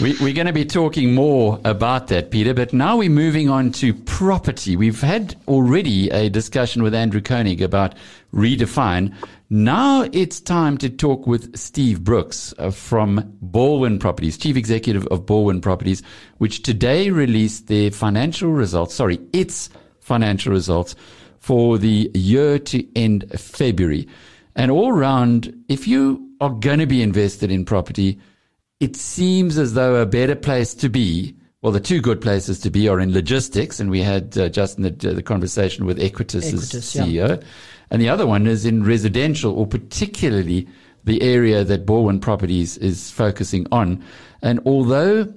[0.00, 3.72] We, are going to be talking more about that, Peter, but now we're moving on
[3.72, 4.76] to property.
[4.76, 7.96] We've had already a discussion with Andrew Koning about
[8.32, 9.12] redefine.
[9.50, 15.26] Now it's time to talk with Steve Brooks uh, from Balwin Properties, Chief Executive of
[15.26, 16.00] Balwin Properties,
[16.36, 19.68] which today released their financial results, sorry, its
[19.98, 20.94] financial results
[21.40, 24.06] for the year to end February.
[24.54, 28.20] And all round, if you are going to be invested in property,
[28.80, 32.70] it seems as though a better place to be, well, the two good places to
[32.70, 36.36] be are in logistics, and we had uh, just in the, the, conversation with Equites,
[36.36, 37.48] Equites CEO, yeah.
[37.90, 40.68] and the other one is in residential, or particularly
[41.04, 44.04] the area that Balwin Properties is focusing on.
[44.42, 45.32] And although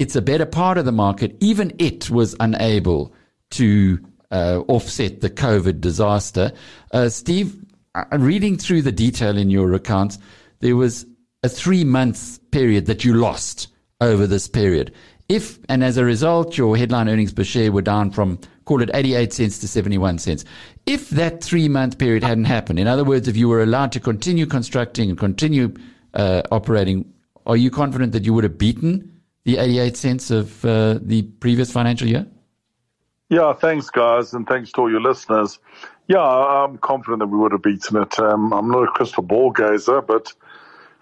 [0.00, 3.12] it's a better part of the market, even it was unable
[3.50, 3.98] to
[4.30, 6.52] uh, offset the COVID disaster.
[6.92, 7.54] Uh, Steve,
[7.94, 10.18] uh, reading through the detail in your accounts,
[10.60, 11.04] there was
[11.42, 13.68] a three month period that you lost
[14.00, 14.92] over this period.
[15.28, 18.90] If, and as a result, your headline earnings per share were down from, call it
[18.92, 20.44] 88 cents to 71 cents.
[20.86, 24.00] If that three month period hadn't happened, in other words, if you were allowed to
[24.00, 25.72] continue constructing and continue
[26.14, 27.12] uh, operating,
[27.46, 31.70] are you confident that you would have beaten the 88 cents of uh, the previous
[31.70, 32.26] financial year?
[33.28, 35.60] Yeah, thanks, guys, and thanks to all your listeners.
[36.08, 38.18] Yeah, I'm confident that we would have beaten it.
[38.18, 40.32] Um, I'm not a crystal ball gazer, but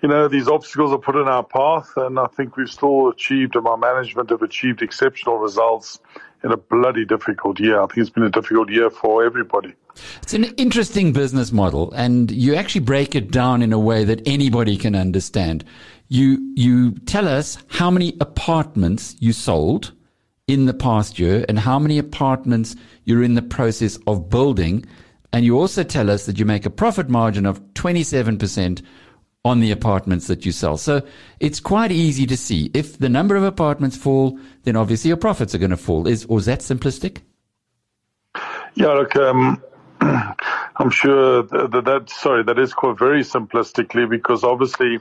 [0.02, 3.56] you know, these obstacles are put in our path, and I think we've still achieved,
[3.56, 5.98] and my management have achieved exceptional results
[6.44, 7.80] in a bloody difficult year.
[7.80, 9.74] I think it's been a difficult year for everybody.
[10.22, 14.22] It's an interesting business model, and you actually break it down in a way that
[14.26, 15.64] anybody can understand.
[16.06, 19.92] You you tell us how many apartments you sold
[20.46, 24.86] in the past year and how many apartments you're in the process of building.
[25.32, 28.82] And you also tell us that you make a profit margin of 27%
[29.44, 30.76] on the apartments that you sell.
[30.76, 31.02] So
[31.40, 32.70] it's quite easy to see.
[32.74, 36.06] If the number of apartments fall, then obviously your profits are going to fall.
[36.06, 37.18] Is, or is that simplistic?
[38.74, 39.62] Yeah, look, um,
[40.00, 44.98] I'm sure that, that, sorry, that is quite very simplistically because obviously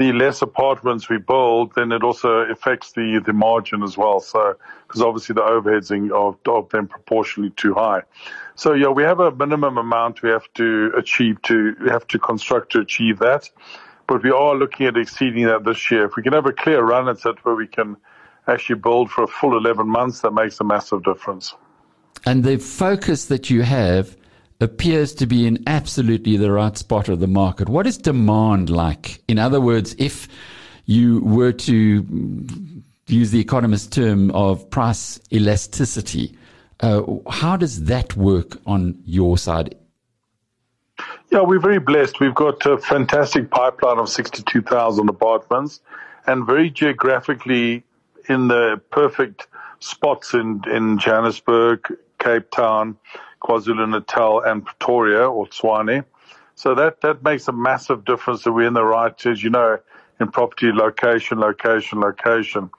[0.00, 4.18] the less apartments we build, then it also affects the, the margin as well.
[4.18, 4.54] So,
[4.88, 8.00] because obviously the overheads of, of them proportionally too high.
[8.54, 12.18] So yeah, we have a minimum amount we have to achieve to, we have to
[12.18, 13.50] construct to achieve that.
[14.06, 16.06] But we are looking at exceeding that this year.
[16.06, 17.98] If we can have a clear run at it where we can
[18.46, 21.54] actually build for a full 11 months, that makes a massive difference.
[22.24, 24.16] And the focus that you have
[24.60, 27.68] appears to be in absolutely the right spot of the market.
[27.68, 29.22] What is demand like?
[29.26, 30.28] In other words, if
[30.84, 32.06] you were to
[33.06, 36.36] use the economist term of price elasticity,
[36.80, 39.76] uh, how does that work on your side?
[41.30, 42.20] Yeah, we're very blessed.
[42.20, 45.80] We've got a fantastic pipeline of 62,000 apartments
[46.26, 47.84] and very geographically
[48.28, 49.46] in the perfect
[49.78, 51.86] spots in, in Johannesburg,
[52.18, 52.96] Cape Town,
[53.40, 56.04] KwaZulu-Natal and Pretoria or Tshwane.
[56.54, 59.78] So that, that makes a massive difference that we're in the right, as you know,
[60.20, 62.70] in property location, location, location.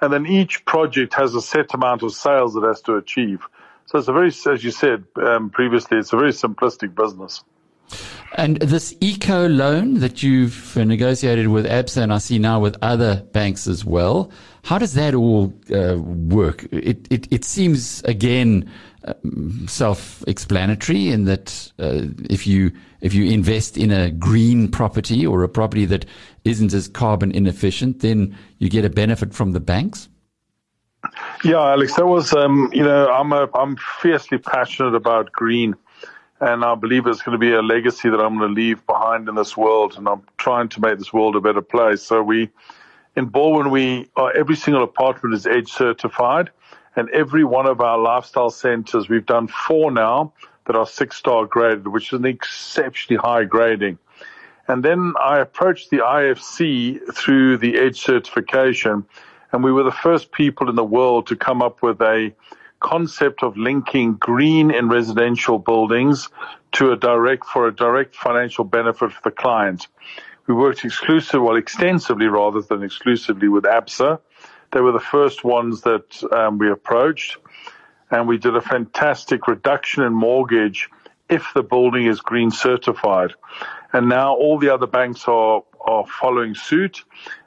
[0.00, 3.46] And then each project has a set amount of sales it has to achieve.
[3.86, 7.42] So it's a very, as you said um, previously, it's a very simplistic business.
[8.36, 13.22] And this eco loan that you've negotiated with ABSA and I see now with other
[13.32, 14.30] banks as well,
[14.64, 16.64] how does that all uh, work?
[16.70, 18.70] It, it, it seems again
[19.66, 25.48] self-explanatory in that uh, if you if you invest in a green property or a
[25.48, 26.04] property that
[26.44, 30.08] isn't as carbon inefficient, then you get a benefit from the banks.
[31.44, 35.76] Yeah, Alex, that was um, you know I'm a, I'm fiercely passionate about green
[36.40, 39.28] and I believe it's going to be a legacy that I'm going to leave behind
[39.28, 42.02] in this world, and I'm trying to make this world a better place.
[42.02, 42.50] So we,
[43.16, 46.50] in Balwin, we uh, every single apartment is EDGE certified,
[46.96, 50.32] and every one of our lifestyle centers, we've done four now
[50.66, 53.98] that are six star graded, which is an exceptionally high grading.
[54.68, 59.06] And then I approached the IFC through the EDGE certification,
[59.50, 62.34] and we were the first people in the world to come up with a
[62.80, 66.28] concept of linking green in residential buildings
[66.72, 69.88] to a direct for a direct financial benefit for the client.
[70.46, 74.20] We worked exclusively, well, extensively rather than exclusively with ABSA.
[74.72, 77.38] They were the first ones that um, we approached,
[78.10, 80.88] and we did a fantastic reduction in mortgage
[81.28, 83.34] if the building is green certified.
[83.92, 87.04] And now all the other banks are are following suit.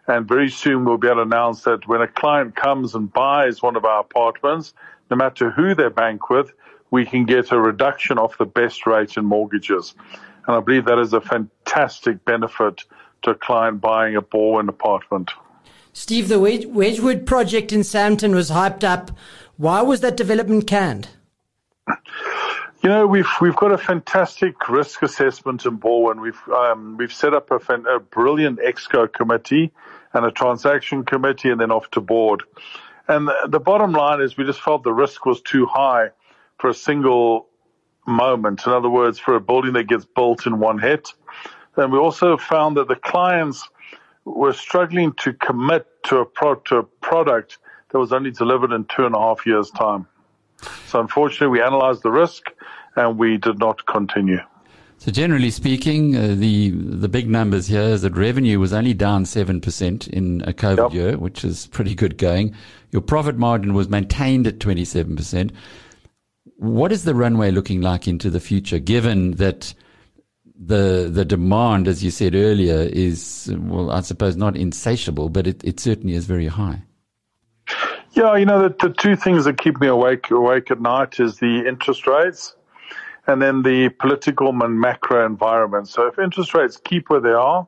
[0.08, 3.62] And very soon we'll be able to announce that when a client comes and buys
[3.62, 4.74] one of our apartments,
[5.10, 6.52] no matter who they bank with,
[6.90, 9.94] we can get a reduction off the best rate in mortgages.
[10.48, 12.84] And I believe that is a fantastic benefit
[13.22, 15.32] to a client buying a Balwin apartment.
[15.94, 19.12] Steve, the Wedgwood project in Sandton was hyped up.
[19.58, 21.10] Why was that development canned?
[22.82, 26.22] You know, we've we've got a fantastic risk assessment in Balwin.
[26.22, 29.72] We've um, we've set up a, a brilliant exco committee
[30.14, 32.44] and a transaction committee, and then off to board.
[33.08, 36.10] And the, the bottom line is we just felt the risk was too high
[36.58, 37.48] for a single
[38.08, 38.66] moment.
[38.66, 41.14] In other words, for a building that gets built in one hit.
[41.76, 43.68] And we also found that the clients
[44.26, 47.58] were struggling to commit to a, pro- to a product
[47.90, 50.08] that was only delivered in two and a half years' time.
[50.88, 52.44] So unfortunately, we analyzed the risk
[52.96, 54.40] and we did not continue.
[54.98, 59.26] So generally speaking, uh, the the big numbers here is that revenue was only down
[59.26, 60.94] seven percent in a COVID yep.
[60.94, 62.54] year, which is pretty good going.
[62.92, 65.54] Your profit margin was maintained at twenty seven percent.
[66.58, 69.74] What is the runway looking like into the future, given that
[70.64, 75.64] the the demand, as you said earlier, is well, I suppose not insatiable, but it,
[75.64, 76.84] it certainly is very high.
[78.14, 81.40] Yeah, you know the, the two things that keep me awake awake at night is
[81.40, 82.56] the interest rates
[83.28, 85.88] and then the political and macro environment.
[85.88, 87.68] So if interest rates keep where they are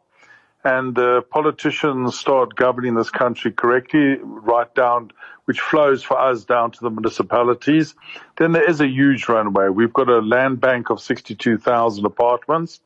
[0.64, 0.96] and
[1.30, 5.12] politicians start governing this country correctly, right down,
[5.46, 7.96] which flows for us down to the municipalities,
[8.38, 9.68] then there is a huge runway.
[9.68, 12.80] We've got a land bank of 62,000 apartments.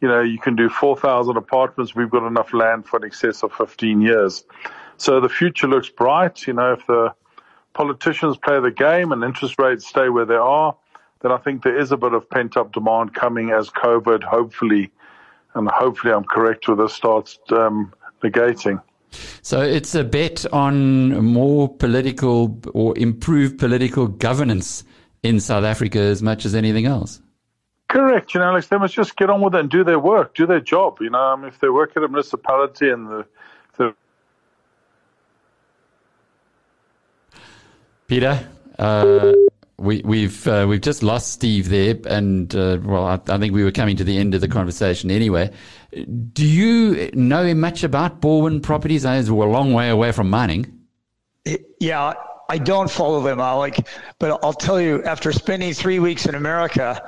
[0.00, 1.94] You know, you can do 4,000 apartments.
[1.94, 4.44] We've got enough land for an excess of 15 years.
[4.96, 6.46] So the future looks bright.
[6.46, 7.14] You know, if the
[7.74, 10.76] politicians play the game and interest rates stay where they are,
[11.20, 14.90] then I think there is a bit of pent up demand coming as COVID, hopefully,
[15.54, 17.92] and hopefully I'm correct with this, starts um,
[18.22, 18.82] negating.
[19.42, 24.84] So it's a bet on more political or improved political governance
[25.22, 27.20] in South Africa as much as anything else.
[27.88, 28.34] Correct.
[28.34, 30.46] You know, Alex, they must just get on with it and do their work, do
[30.46, 30.98] their job.
[31.00, 33.26] You know, I mean, if they work at a municipality and the,
[33.76, 33.94] the
[38.08, 38.48] Peter,
[38.78, 39.32] uh,
[39.78, 43.64] we, we've uh, we've just lost Steve there, and uh, well, I, I, think we
[43.64, 45.50] were coming to the end of the conversation anyway.
[45.92, 49.04] Do you know much about Balwin Properties?
[49.04, 50.80] I we're a long way away from mining.
[51.80, 52.14] Yeah,
[52.48, 53.86] I don't follow them, Alec,
[54.18, 57.02] but I'll tell you, after spending three weeks in America,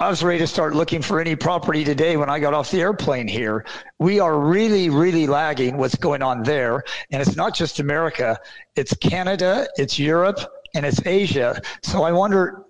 [0.00, 2.80] I was ready to start looking for any property today when I got off the
[2.80, 3.64] airplane here.
[3.98, 6.84] We are really, really lagging what's going on there.
[7.10, 8.38] And it's not just America,
[8.76, 10.38] it's Canada, it's Europe,
[10.78, 11.60] and it's Asia.
[11.82, 12.64] So I wonder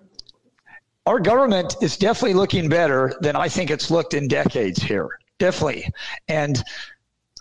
[1.04, 5.10] our government is definitely looking better than I think it's looked in decades here.
[5.38, 5.90] Definitely.
[6.26, 6.62] And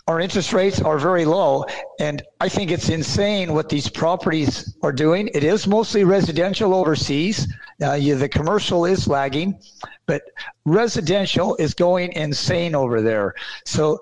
[0.08, 1.64] our interest rates are very low.
[2.00, 5.30] And I think it's insane what these properties are doing.
[5.32, 7.48] It is mostly residential overseas.
[7.82, 9.58] Uh, the commercial is lagging,
[10.06, 10.20] but
[10.66, 13.34] residential is going insane over there.
[13.64, 14.00] So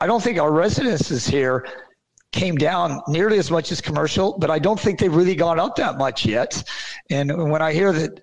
[0.00, 1.66] I don't think our residences here
[2.32, 5.76] came down nearly as much as commercial, but I don't think they've really gone up
[5.76, 6.62] that much yet.
[7.10, 8.20] And when I hear that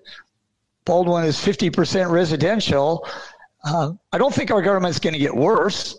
[0.84, 3.06] Balwin is 50% residential,
[3.64, 5.98] uh, I don't think our government's going to get worse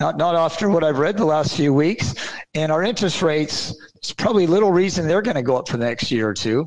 [0.00, 2.14] not not after what I've read the last few weeks.
[2.54, 5.86] And our interest rates, it's probably little reason they're going to go up for the
[5.86, 6.66] next year or two.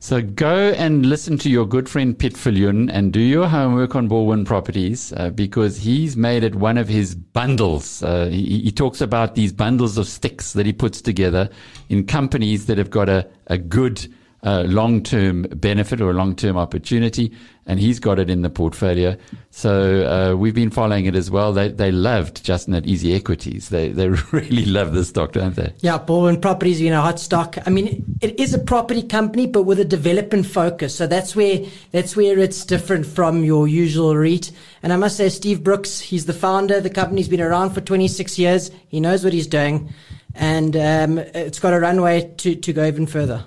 [0.00, 4.08] So go and listen to your good friend Piet Viljoen and do your homework on
[4.08, 8.00] Balwin Properties uh, because he's made it one of his bundles.
[8.00, 11.50] Uh, he, he, talks about these bundles of sticks that he puts together
[11.88, 14.06] in companies that have got a, a good
[14.44, 17.34] uh, long-term benefit or a long-term opportunity,
[17.66, 19.16] and he's got it in the portfolio.
[19.50, 21.52] So uh, we've been following it as well.
[21.52, 23.68] They they loved Justin at Easy Equities.
[23.68, 25.72] They they really love this stock, don't they?
[25.80, 27.58] Yeah, Balwin Properties you know, hot stock.
[27.66, 30.94] I mean, it is a property company, but with a development focus.
[30.94, 31.60] So that's where
[31.90, 34.52] that's where it's different from your usual REIT.
[34.82, 36.80] And I must say, Steve Brookers, he's the founder.
[36.80, 38.70] The company's been around for 26 years.
[38.88, 39.92] He knows what he's doing,
[40.34, 43.44] and um, it's got a runway to to go even further.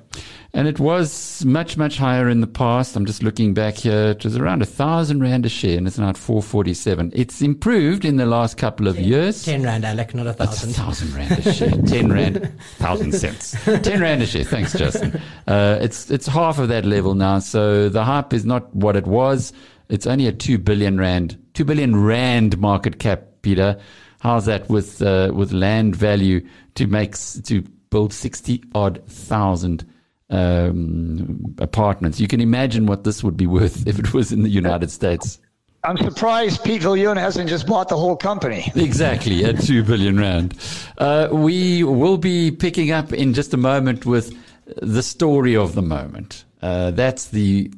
[0.54, 2.98] And it was much, much higher in the past.
[2.98, 4.10] I'm just looking back here.
[4.10, 7.14] It was around a thousand rand a share and it's now at 447.
[7.16, 9.44] It's improved in the last couple of years.
[9.46, 10.72] 10 rand, Alec, not a thousand.
[10.72, 11.70] A thousand rand a share.
[11.88, 13.56] 10 rand, thousand cents.
[13.64, 14.44] 10 rand a share.
[14.44, 15.22] Thanks, Justin.
[15.48, 17.40] Uh, it's, it's half of that level now.
[17.40, 19.54] So the hype is not what it was.
[19.88, 23.80] It's only a 2 billion rand, 2 billion rand market cap, Peter.
[24.20, 26.46] How's that with, uh, with land value
[26.76, 29.86] to make, to build 60 odd thousand
[30.32, 32.20] um, apartments.
[32.20, 35.40] You can imagine what this would be worth if it was in the United States.
[35.84, 38.72] I'm surprised Piet Viljoen hasn't just bought the whole company.
[38.76, 40.56] Exactly, at two billion rand.
[40.98, 44.36] Uh, we will be picking up in just a moment with
[44.78, 46.46] the story of the moment.
[46.62, 47.72] Uh, that's the,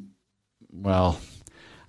[0.74, 1.18] well,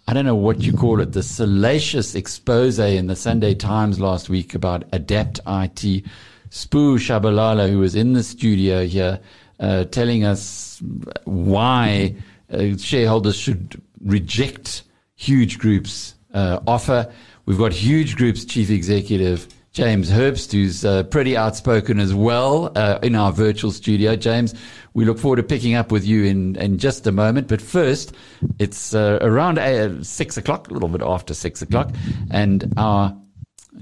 [0.06, 4.28] I don't know what you call it, the salacious expose in the Sunday Times last
[4.28, 6.04] week about Adapt IT.
[6.50, 9.18] Sbu Shabalala, who was in the studio here,
[9.60, 10.82] uh, telling us
[11.24, 12.14] why
[12.52, 14.82] uh, shareholders should reject
[15.16, 17.12] Huge Group's uh, offer.
[17.46, 23.00] We've got Huge Group's chief executive James Herbst, who's uh, pretty outspoken as well uh,
[23.02, 24.14] in our virtual studio.
[24.14, 24.54] James,
[24.94, 27.48] we look forward to picking up with you in, in just a moment.
[27.48, 28.14] But first,
[28.60, 31.92] it's uh, around six o'clock, a little bit after six o'clock,
[32.30, 33.16] and our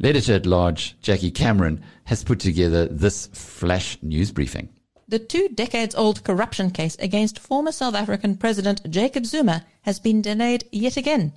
[0.03, 4.71] editor at large, Jackie Cameron, has put together this flash news briefing.
[5.13, 10.23] The two decades old corruption case against former South African President Jacob Zuma has been
[10.23, 11.35] delayed yet again.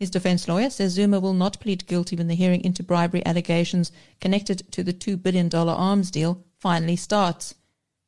[0.00, 3.92] His defense lawyer says Zuma will not plead guilty when the hearing into bribery allegations
[4.20, 7.54] connected to the $2 billion arms deal finally starts.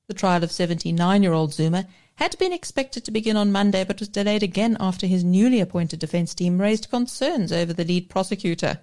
[0.09, 1.87] The trial of 79 year old Zuma
[2.17, 6.01] had been expected to begin on Monday but was delayed again after his newly appointed
[6.01, 8.81] defense team raised concerns over the lead prosecutor.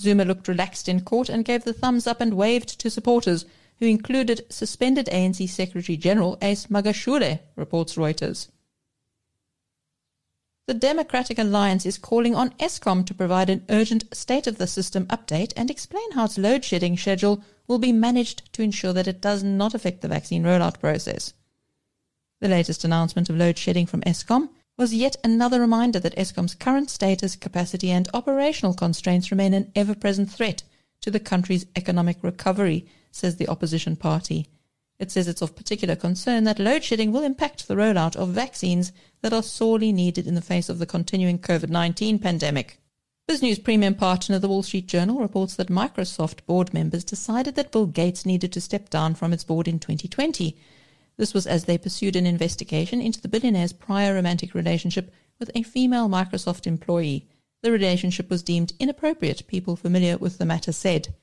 [0.00, 3.44] Zuma looked relaxed in court and gave the thumbs up and waved to supporters
[3.82, 8.46] who included suspended ANC Secretary General Ace Magashule, reports Reuters.
[10.68, 15.06] The Democratic Alliance is calling on Eskom to provide an urgent state of the system
[15.06, 19.20] update and explain how its load shedding schedule will be managed to ensure that it
[19.20, 21.34] does not affect the vaccine rollout process.
[22.40, 26.88] The latest announcement of load shedding from Eskom was yet another reminder that Eskom's current
[26.88, 30.62] status, capacity, and operational constraints remain an ever present threat
[31.00, 34.48] to the country's economic recovery says the opposition party.
[34.98, 38.90] It says it's of particular concern that load shedding will impact the rollout of vaccines
[39.20, 42.78] that are sorely needed in the face of the continuing COVID 19 pandemic.
[43.28, 47.86] BizNews premium partner, the Wall Street Journal, reports that Microsoft board members decided that Bill
[47.86, 50.56] Gates needed to step down from its board in 2020.
[51.16, 55.62] This was as they pursued an investigation into the billionaire's prior romantic relationship with a
[55.62, 57.28] female Microsoft employee.
[57.62, 61.14] The relationship was deemed inappropriate, people familiar with the matter said.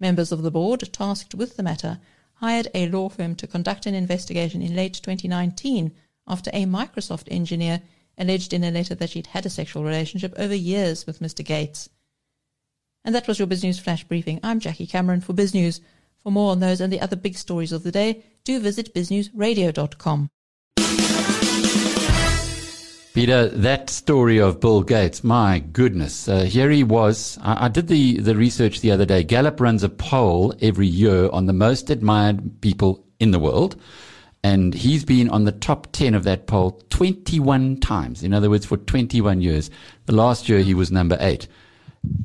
[0.00, 1.98] Members of the board, tasked with the matter,
[2.34, 5.92] hired a law firm to conduct an investigation in late 2019
[6.26, 7.82] after a Microsoft engineer
[8.16, 11.44] alleged in a letter that she'd had a sexual relationship over years with Mr.
[11.44, 11.88] Gates.
[13.04, 14.40] And that was your BizNews Flash Briefing.
[14.42, 15.80] I'm Jackie Cameron for BizNews.
[16.22, 20.28] For more on those and the other big stories of the day, do visit biznewsradio.com.
[23.18, 26.28] Peter, that story of Bill Gates, my goodness.
[26.28, 27.36] Uh, here he was.
[27.42, 29.24] I, I, did the, the research the other day.
[29.24, 33.74] Gallup runs a poll every year on the most admired people in the world.
[34.44, 38.22] And he's been on the top 10 of that poll 21 times.
[38.22, 39.68] In other words, for 21 years.
[40.06, 41.48] The last year he was number eight.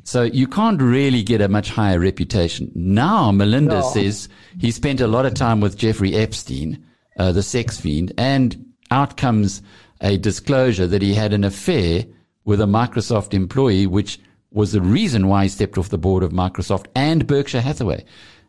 [0.04, 2.70] So you can't really get a much higher reputation.
[2.72, 3.90] Now Melinda no.
[3.90, 4.28] says
[4.60, 6.86] he spent a lot of time with Jeffrey Epstein,
[7.18, 9.60] uh, the sex fiend, and out comes
[10.04, 12.04] a disclosure that he had an affair
[12.44, 14.20] with a Microsoft employee, which
[14.52, 18.04] was the reason why he stepped off the board of Microsoft and Berkshire Hathaway.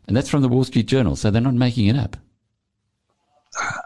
[0.06, 1.16] And that's from the Wall Street Journal.
[1.16, 2.16] So they're not making it up.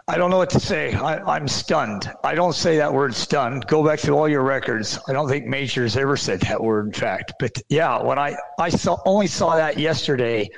[0.09, 0.93] I don't know what to say.
[0.93, 2.11] I, am stunned.
[2.25, 3.65] I don't say that word stunned.
[3.67, 4.99] Go back to all your records.
[5.07, 7.33] I don't think Majors ever said that word, in fact.
[7.39, 10.49] But yeah, when I, I saw, only saw that yesterday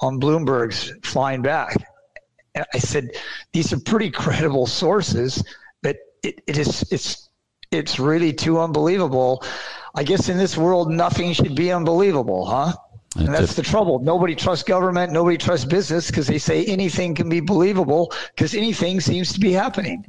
[0.00, 1.76] on Bloomberg's flying back,
[2.74, 3.10] I said,
[3.52, 5.44] these are pretty credible sources
[6.22, 7.28] it, it is it's
[7.70, 9.44] it's really too unbelievable.
[9.94, 12.72] I guess in this world, nothing should be unbelievable, huh?
[13.16, 13.98] And that's the trouble.
[13.98, 15.12] Nobody trusts government.
[15.12, 19.52] Nobody trusts business because they say anything can be believable because anything seems to be
[19.52, 20.06] happening.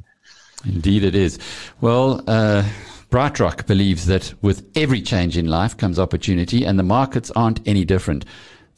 [0.64, 1.38] Indeed, it is.
[1.80, 2.68] Well, uh,
[3.10, 7.84] BrightRock believes that with every change in life comes opportunity, and the markets aren't any
[7.84, 8.24] different.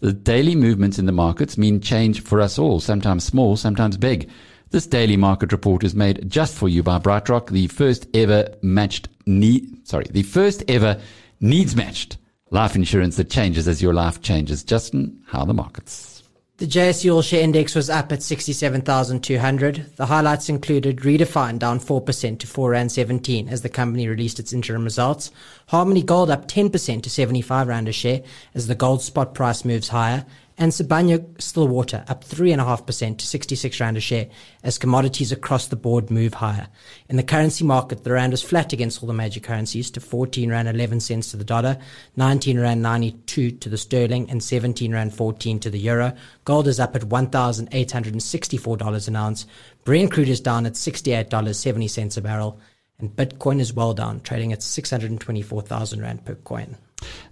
[0.01, 4.31] The daily movements in the markets mean change for us all, sometimes small, sometimes big.
[4.73, 9.11] This daily market report is made just for you by BrightRock, the first ever matched
[9.27, 10.99] need, sorry, the first ever
[11.43, 12.17] needs matched
[12.49, 14.65] life insurance that changes as your life changes.
[14.65, 16.23] Justin, how are the markets?
[16.57, 19.97] The JSE All Share Index was up at 67,200.
[19.97, 24.55] The highlights included Redefine down 4% to 4 Rand 17 as the company released its
[24.55, 25.33] interim results.
[25.67, 28.23] Harmony Gold up 10% to 75 Rand a share
[28.55, 30.25] as the gold spot price moves higher
[30.59, 34.29] and Sibanye Stillwater up 3.5% to 66 Rand a share
[34.63, 36.69] as commodities across the board move higher.
[37.09, 40.51] In the currency market, the Rand was flat against all the major currencies to 14
[40.51, 41.79] Rand 11 cents to the dollar,
[42.17, 46.15] 19 Rand 92 to the sterling, and 17 Rand 14 to the euro.
[46.45, 49.47] Gold is up at $1,864 an ounce.
[49.85, 52.61] Brent crude is down at $68.70 a barrel.
[52.99, 56.77] And Bitcoin is well down, trading at 624,000 Rand per coin.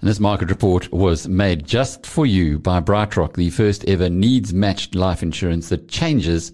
[0.01, 4.53] And this market report was made just for you by BrightRock, the first ever needs
[4.53, 6.53] matched life insurance that changes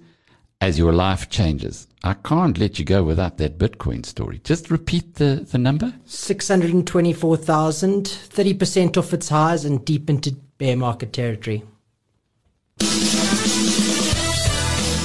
[0.60, 1.86] as your life changes.
[2.02, 4.40] I can't let you go without that Bitcoin story.
[4.44, 11.12] Just repeat the, the number 624,000, 30% off its highs and deep into bear market
[11.12, 11.64] territory.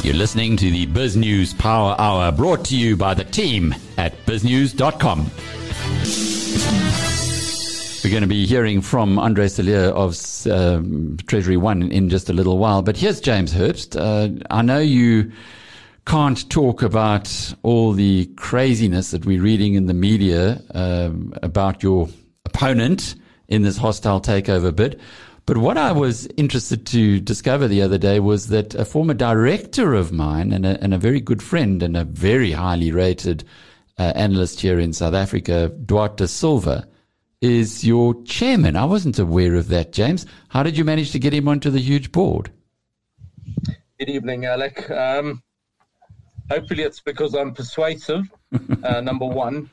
[0.03, 4.18] You're listening to the Biz News Power Hour brought to you by the team at
[4.26, 5.30] biznews.com.
[8.04, 12.34] We're going to be hearing from Andre Cilliers of um, Treasury One in just a
[12.34, 12.82] little while.
[12.82, 13.95] But here's James Herbst.
[13.95, 15.32] Uh, I know you
[16.08, 22.10] can't talk about all the craziness that we're reading in the media um, about your
[22.45, 23.14] opponent
[23.49, 24.99] in this hostile takeover bid.
[25.45, 29.93] But what I was interested to discover the other day was that a former director
[29.93, 33.43] of mine and a, and a very good friend and a very highly rated
[33.99, 36.88] uh, analyst here in South Africa, Duarte Silva,
[37.42, 38.76] is your chairman.
[38.76, 40.26] I wasn't aware of that, James.
[40.50, 42.52] How did you manage to get him onto the huge board?
[44.00, 44.89] Good evening, Alec.
[44.89, 45.42] Um,
[46.50, 48.30] hopefully, it's because I'm persuasive,
[48.84, 49.70] uh, number one.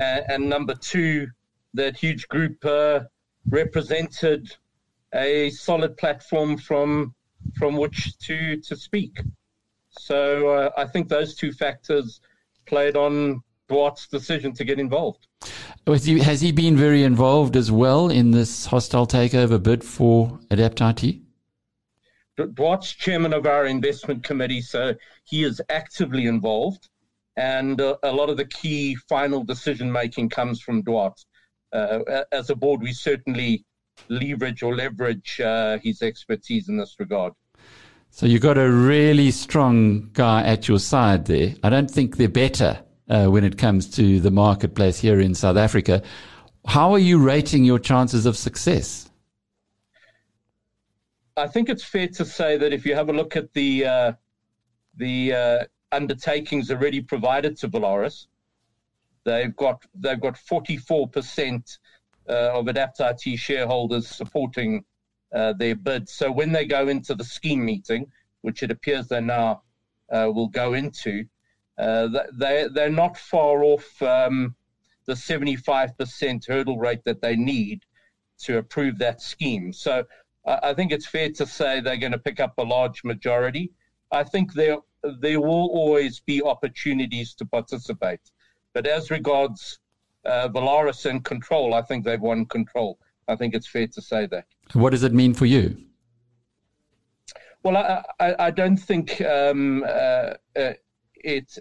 [0.00, 1.28] And, and, number two,
[1.74, 3.00] that Huge Group uh,
[3.48, 4.54] represented
[5.14, 7.14] a solid platform from
[7.56, 9.20] from which to to speak.
[9.90, 12.20] So uh, I think those two factors
[12.66, 13.42] played on
[13.72, 15.26] Duarte's decision to get involved.
[15.86, 20.38] Has he, has he been very involved as well in this hostile takeover bid for
[20.50, 21.16] Adapt IT?
[22.36, 24.94] Duarte's chairman of our investment committee, so
[25.24, 26.88] he is actively involved,
[27.36, 31.22] and uh, a lot of the key final decision making comes from Duarte.
[31.72, 33.64] Uh, as a board, we certainly
[34.10, 37.32] leverage or leverage uh, his expertise in this regard.
[38.10, 41.54] So you've got a really strong guy at your side there.
[41.62, 45.56] I don't think they're better uh, when it comes to the marketplace here in South
[45.56, 46.02] Africa.
[46.66, 49.10] How are you rating your chances of success?
[51.36, 54.12] I think it's fair to say that if you have a look at the uh,
[54.96, 58.26] the uh, undertakings already provided to Volaris,
[59.24, 61.78] they've got they've got 44 percent
[62.28, 64.84] uh, of Adapt IT shareholders supporting
[65.34, 66.08] uh, their bid.
[66.08, 68.10] So when they go into the scheme meeting,
[68.42, 69.62] which it appears they now
[70.10, 71.24] uh, will go into,
[71.78, 74.54] uh, they they're not far off um,
[75.06, 77.84] the 75% hurdle rate that they need
[78.38, 79.72] to approve that scheme.
[79.72, 80.04] So
[80.44, 83.72] I think it's fair to say they're going to pick up a large majority.
[84.10, 84.78] I think there
[85.20, 88.20] there will always be opportunities to participate,
[88.72, 89.80] but as regards
[90.24, 92.98] uh, Volaris and control, I think they've won control.
[93.28, 94.46] I think it's fair to say that.
[94.74, 95.76] What does it mean for you?
[97.62, 100.72] Well, I, I, I don't think um, uh, uh,
[101.22, 101.58] it.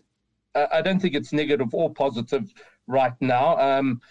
[0.53, 2.51] I don't think it's negative or positive
[2.87, 3.57] right now.
[3.57, 4.01] Um,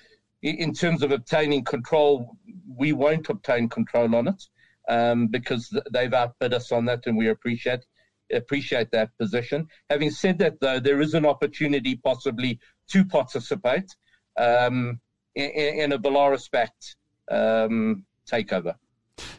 [0.43, 2.37] in terms of obtaining control,
[2.67, 4.43] we won't obtain control on it
[4.89, 7.85] um, because they've outbid us on that, and we appreciate
[8.33, 9.67] appreciate that position.
[9.91, 13.91] Having said that, though, there is an opportunity possibly to participate
[14.37, 15.01] um,
[15.35, 16.97] in, in, a Volaris-backed
[17.31, 18.75] um, takeover.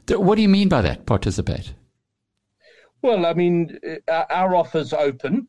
[0.10, 1.06] What do you mean by that?
[1.06, 1.74] Participate?
[3.02, 5.48] Well, I mean, uh, our offer's open.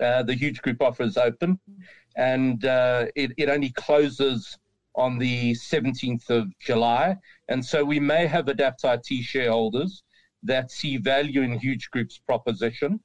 [0.00, 1.58] Uh, the Huge Group offer is open,
[2.16, 4.58] and uh, it, it only closes
[4.96, 7.16] on the 17th of July.
[7.48, 10.02] And so we may have Adapt IT shareholders
[10.42, 13.00] that see value in Huge Group's proposition.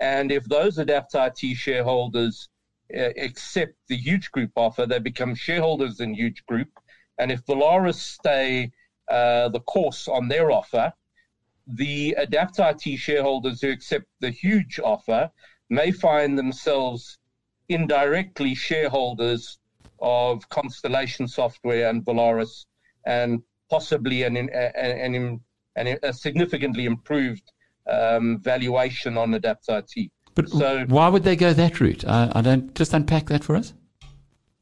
[0.00, 2.48] And if those Adapt IT shareholders
[2.96, 6.68] uh, accept the Huge Group offer, they become shareholders in Huge Group.
[7.18, 8.70] And if Volaris stay
[9.10, 10.92] uh, the course on their offer,
[11.66, 15.30] the Adapt IT shareholders who accept the Huge offer
[15.70, 17.18] may find themselves
[17.68, 19.58] indirectly shareholders
[20.00, 22.66] of Constellation Software and Volaris,
[23.04, 25.40] and possibly an, an, an,
[25.76, 27.52] an a significantly improved
[27.90, 30.10] um, valuation on Adapt IT.
[30.34, 32.04] But so, why would they go that route?
[32.06, 33.74] I, I don't just unpack that for us.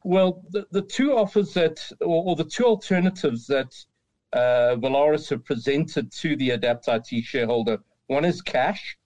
[0.05, 3.75] Well, the, the two offers that, or, or the two alternatives that
[4.33, 8.97] uh, Volaris have presented to the Adapt IT shareholder, one is cash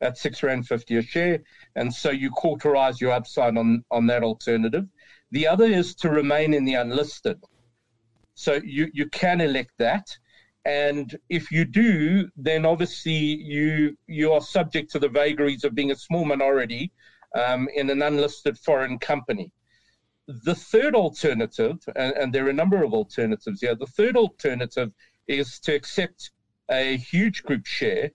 [0.00, 1.40] at six rand fifty a share,
[1.76, 4.86] and so you cauterize your upside on on that alternative.
[5.30, 7.42] The other is to remain in the unlisted.
[8.34, 10.06] So you, you can elect that.
[10.64, 15.90] And if you do, then obviously you you are subject to the vagaries of being
[15.90, 16.92] a small minority
[17.34, 19.50] um, in an unlisted foreign company.
[20.26, 24.90] The third alternative, and, and, there are a number of alternatives here, the third alternative
[25.28, 26.30] is to accept
[26.70, 28.10] a huge group share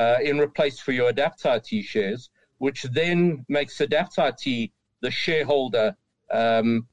[0.00, 4.70] uh, in replace for your Adapt IT shares, which then makes Adapt IT
[5.02, 5.94] the shareholder
[6.30, 6.86] um,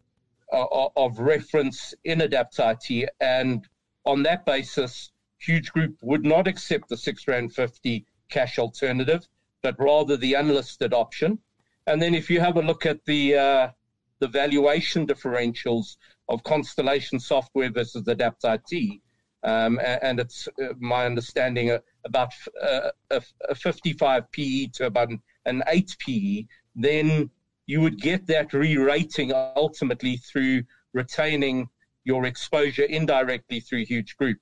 [0.52, 3.10] of reference in Adapt IT.
[3.22, 3.66] And
[4.06, 9.28] on that basis, Huge Group would not accept the six rand fifty cash alternative,
[9.62, 11.40] but rather the unlisted option.
[11.86, 13.68] And then if you have a look at the uh,
[14.20, 15.96] the valuation differentials
[16.28, 19.00] of Constellation Software versus Adapt IT,
[19.48, 25.10] um, and, it's uh, my understanding uh, about uh, a, a 55 PE to about
[25.46, 26.46] an 8 PE,
[26.76, 27.30] then
[27.66, 31.70] you would get that re-rating ultimately through retaining
[32.04, 34.38] your exposure indirectly through Huge Group.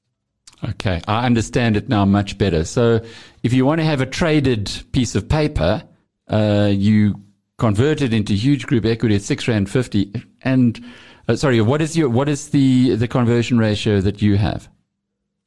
[0.64, 2.64] Okay, I understand it now much better.
[2.64, 3.02] So,
[3.44, 5.84] if you want to have a traded piece of paper,
[6.28, 7.22] uh, you
[7.60, 10.14] convert it into Huge Group equity at six rand fifty.
[10.42, 10.84] And
[11.28, 14.70] uh, sorry, what is your what is the the conversion ratio that you have?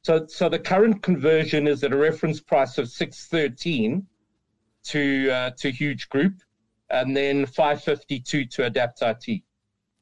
[0.09, 4.07] So, so the current conversion is at a reference price of six thirteen
[4.85, 6.33] to uh, to Huge Group,
[6.89, 9.43] and then 552 to Adapt IT.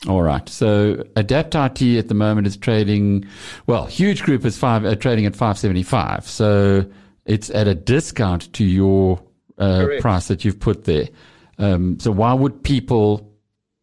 [0.08, 0.47] All right.
[0.47, 3.26] So Adapt IT at the moment is trading,
[3.66, 6.26] well, Huge Group is five, uh, trading at 575.
[6.26, 6.89] So
[7.26, 9.22] it's at a discount to your
[9.58, 11.10] uh, price that you've put there.
[11.58, 13.30] Um, so why would people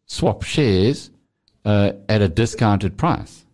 [0.07, 1.11] swap shares
[1.65, 3.44] uh, at a discounted price?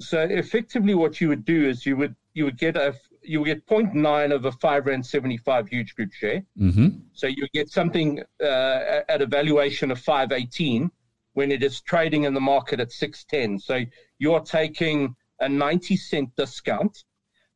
[0.00, 3.66] So effectively, what you would do is you would you would get a you get
[3.66, 6.42] 0.9 of a 5 Rand 75 Huge Group share.
[6.58, 6.88] Mm-hmm.
[7.12, 10.90] So you get something uh, at a valuation of 518
[11.32, 13.58] when it is trading in the market at 610.
[13.58, 13.84] So
[14.18, 17.04] you're taking a 90 cent discount.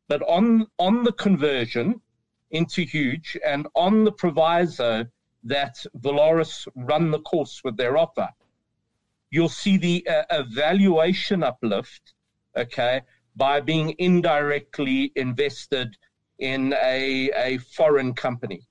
[0.08, 2.00] But on, on the conversion
[2.50, 5.06] into huge and on the proviso
[5.44, 8.28] that Volaris run the course with their offer,
[9.30, 12.14] you'll see the uh, evaluation uplift,
[12.56, 13.02] okay,
[13.36, 15.96] by being indirectly invested
[16.38, 18.62] in a, a foreign company.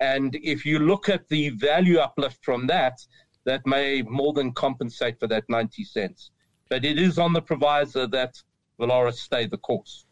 [0.00, 2.98] And if you look at the value uplift from that,
[3.44, 6.30] that may more than compensate for that 90 cents.
[6.68, 8.42] but it is on the proviso that
[8.78, 10.04] Volaris stay the course.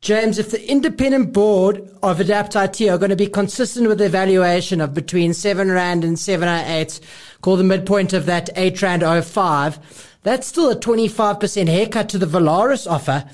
[0.00, 4.08] James, if the independent board of Adapt IT are going to be consistent with the
[4.08, 6.98] valuation of between 7 Rand and 708,
[7.40, 12.26] call the midpoint of that 8 Rand 05, that's still a 25% haircut to the
[12.26, 13.24] Volaris offer.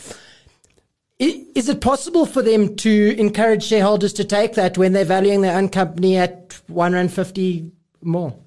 [1.18, 5.56] Is it possible for them to encourage shareholders to take that when they're valuing their
[5.56, 7.72] own company at 1 Rand 50
[8.02, 8.38] more?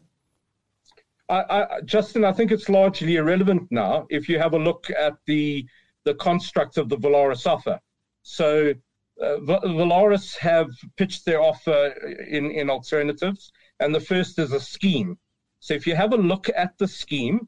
[1.28, 5.14] I, I, Justin, I think it's largely irrelevant now if you have a look at
[5.26, 5.66] the
[6.04, 7.80] the construct of the Volaris offer.
[8.24, 8.74] So
[9.22, 11.88] uh, Volaris have pitched their offer
[12.28, 15.18] in, in alternatives, and the first is a scheme.
[15.60, 17.48] So if you have a look at the scheme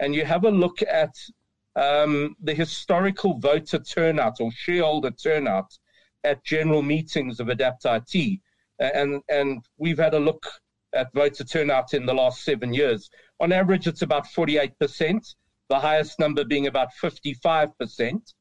[0.00, 1.14] and you have a look at
[1.76, 5.78] um, the historical voter turnout or shareholder turnout
[6.24, 8.40] at general meetings of Adapt IT,
[8.78, 10.46] and, and we've had a look
[10.94, 13.10] at voter turnout in the last seven years.
[13.40, 15.34] On average, it's about 48%,
[15.68, 18.34] the highest number being about 55%.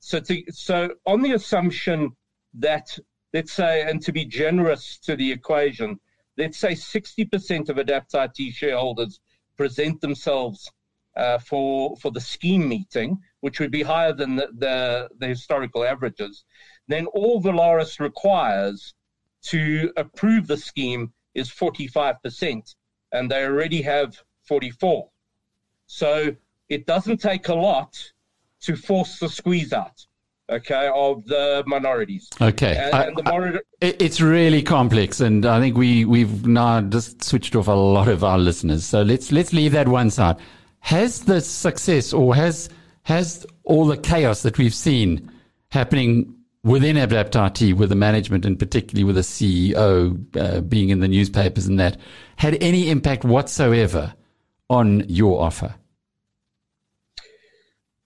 [0.00, 2.10] So, to, so on the assumption
[2.54, 2.98] that,
[3.32, 6.00] let's say, and to be generous to the equation,
[6.36, 9.20] let's say 60% of Adapt IT shareholders
[9.56, 10.70] present themselves
[11.16, 15.84] uh, for for the scheme meeting, which would be higher than the, the, the historical
[15.84, 16.44] averages,
[16.88, 18.94] then all Volaris requires
[19.42, 22.74] to approve the scheme is 45%,
[23.12, 25.08] and they already have 44.
[25.86, 26.34] So
[26.68, 27.96] it doesn't take a lot
[28.62, 30.06] to force the squeeze out
[30.50, 32.28] okay, of the minorities.
[32.40, 32.76] Okay.
[32.76, 37.22] And, I, and the I, it's really complex, and I think we, we've now just
[37.22, 38.84] switched off a lot of our listeners.
[38.84, 40.36] So let's, let's leave that one side.
[40.80, 42.68] Has the success or has,
[43.02, 45.30] has all the chaos that we've seen
[45.70, 51.00] happening within Adapt IT, with the management and particularly with the CEO uh, being in
[51.00, 51.96] the newspapers and that,
[52.36, 54.14] had any impact whatsoever
[54.68, 55.74] on your offer?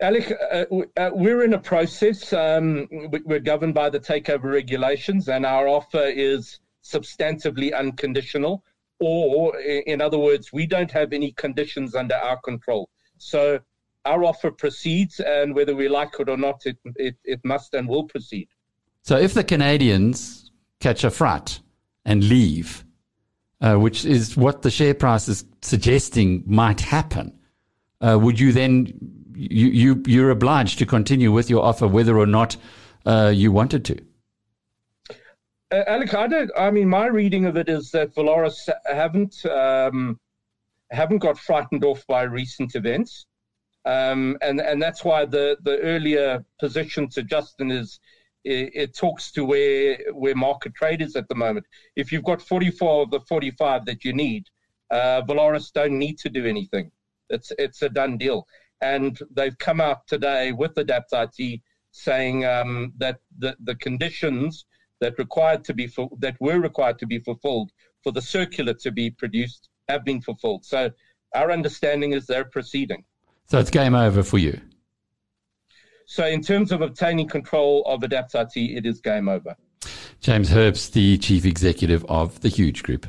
[0.01, 0.65] Alec, uh,
[0.97, 2.33] uh, we're in a process.
[2.33, 2.89] Um,
[3.25, 8.65] we're governed by the takeover regulations, and our offer is substantively unconditional.
[9.01, 12.89] Or, in other words, we don't have any conditions under our control.
[13.19, 13.59] So
[14.05, 17.89] our offer proceeds, and whether we like it or not, it, it, it must and
[17.89, 18.49] will proceed.
[19.03, 21.61] So if the Canadians catch a fright
[22.05, 22.85] and leave,
[23.61, 27.39] uh, which is what the share price is suggesting might happen,
[28.01, 28.93] uh, would you then
[29.35, 32.57] you, you you're obliged to continue with your offer whether or not
[33.07, 33.99] uh, you wanted to.
[35.75, 36.53] Uh, Alec, I don't.
[36.57, 40.21] I mean, my reading of it is that Volaris haven't um,
[40.93, 43.27] haven't got frightened off by recent events,
[43.85, 47.99] um, and and that's why the the earlier position to Justin is
[48.45, 51.67] it, it, talks to where where market trade is at the moment.
[51.97, 54.45] If you've got 44 of the 45 that you need,
[54.93, 56.93] uh, don't need to do anything.
[57.31, 58.47] It's it's a done deal
[58.81, 61.61] and they've come out today with Adapt IT
[61.91, 64.67] saying um, that the, the conditions
[65.01, 67.71] that required to be that were required to be fulfilled
[68.03, 70.65] for the circular to be produced have been fulfilled.
[70.65, 70.91] So
[71.35, 73.05] our understanding is they're proceeding.
[73.47, 74.61] So it's game over for you.
[76.07, 79.57] So in terms of obtaining control of Adapt IT, it is game over.
[80.21, 83.07] James Herbst, the chief executive of the Huge Group.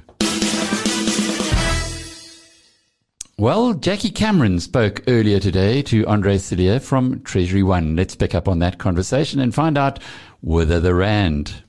[3.37, 7.93] Well, Jackie Cameron spoke earlier today to Andre Cilliers from Treasury One.
[7.93, 9.99] Let's pick up on that conversation and find out
[10.39, 11.64] whether the Rand.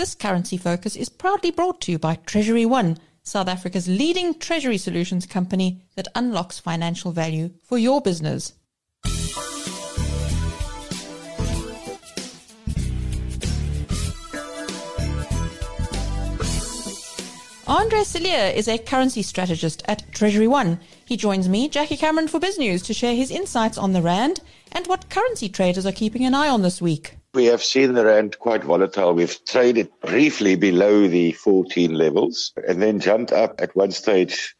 [0.00, 4.78] This currency focus is proudly brought to you by Treasury One, South Africa's leading treasury
[4.78, 8.54] solutions company that unlocks financial value for your business.
[17.66, 20.80] Andre Cilliers is a currency strategist at Treasury One.
[21.04, 24.40] He joins me, Jackie Cameron, for Biz News to share his insights on the Rand
[24.72, 27.19] and what currency traders are keeping an eye on this week.
[27.32, 29.14] We have seen the Rand quite volatile.
[29.14, 34.56] We've traded briefly below the 14 levels and then jumped up at one stage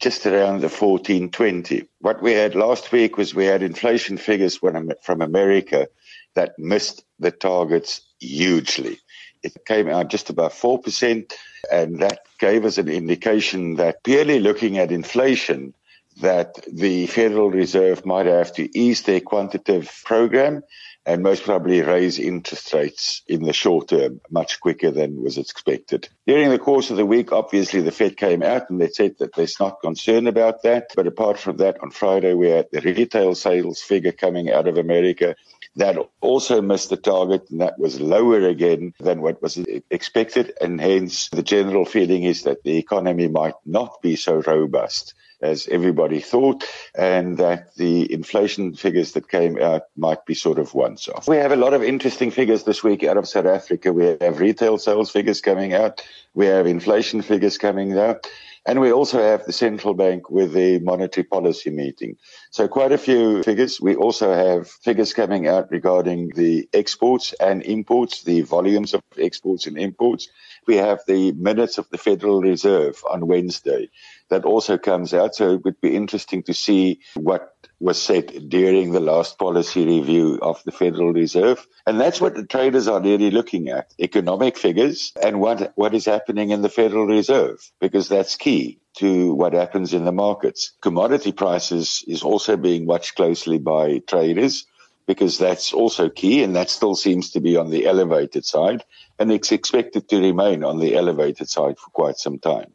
[0.00, 1.86] just around the 1420.
[2.00, 5.88] What we had last week was we had inflation figures from America
[6.34, 8.98] that missed the targets hugely.
[9.44, 11.32] It came out just about 4%,
[11.70, 15.72] and that gave us an indication that purely looking at inflation,
[16.20, 20.64] that the Federal Reserve might have to ease their quantitative program
[21.08, 26.06] and most probably raise interest rates in the short term much quicker than was expected.
[26.26, 29.34] During the course of the week, obviously the Fed came out and they said that
[29.34, 30.90] they're not concerned about that.
[30.94, 34.76] But apart from that, on Friday we had the retail sales figure coming out of
[34.76, 35.34] America
[35.76, 39.56] That also missed the target, and that was lower again than what was
[39.90, 40.52] expected.
[40.60, 45.68] And hence, the general feeling is that the economy might not be so robust as
[45.68, 46.64] everybody thought,
[46.96, 51.28] and that the inflation figures that came out might be sort of once off.
[51.28, 53.92] We have a lot of interesting figures this week out of South Africa.
[53.92, 56.02] We have retail sales figures coming out.
[56.34, 58.26] We have inflation figures coming out.
[58.68, 62.18] And we also have the central bank with the monetary policy meeting.
[62.50, 63.80] So quite a few figures.
[63.80, 69.66] We also have figures coming out regarding the exports and imports, the volumes of exports
[69.66, 70.28] and imports.
[70.66, 73.88] We have the minutes of the Federal Reserve on Wednesday
[74.28, 75.34] that also comes out.
[75.34, 80.38] So it would be interesting to see what was said during the last policy review
[80.42, 81.66] of the Federal Reserve.
[81.86, 86.04] And that's what the traders are really looking at, economic figures and what, what is
[86.04, 90.72] happening in the Federal Reserve, because that's key to what happens in the markets.
[90.80, 94.66] Commodity prices is also being watched closely by traders
[95.06, 98.84] because that's also key and that still seems to be on the elevated side
[99.18, 102.74] and it's expected to remain on the elevated side for quite some time.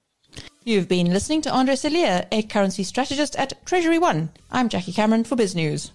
[0.65, 4.29] You've been listening to Andre Cilliers, a currency strategist at Treasury One.
[4.49, 5.91] I'm Jackie Cameron for Biz News.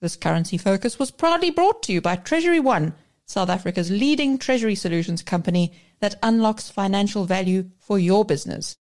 [0.00, 2.94] This currency focus was proudly brought to you by Treasury One,
[3.26, 8.76] South Africa's leading treasury solutions company that unlocks financial value for your business.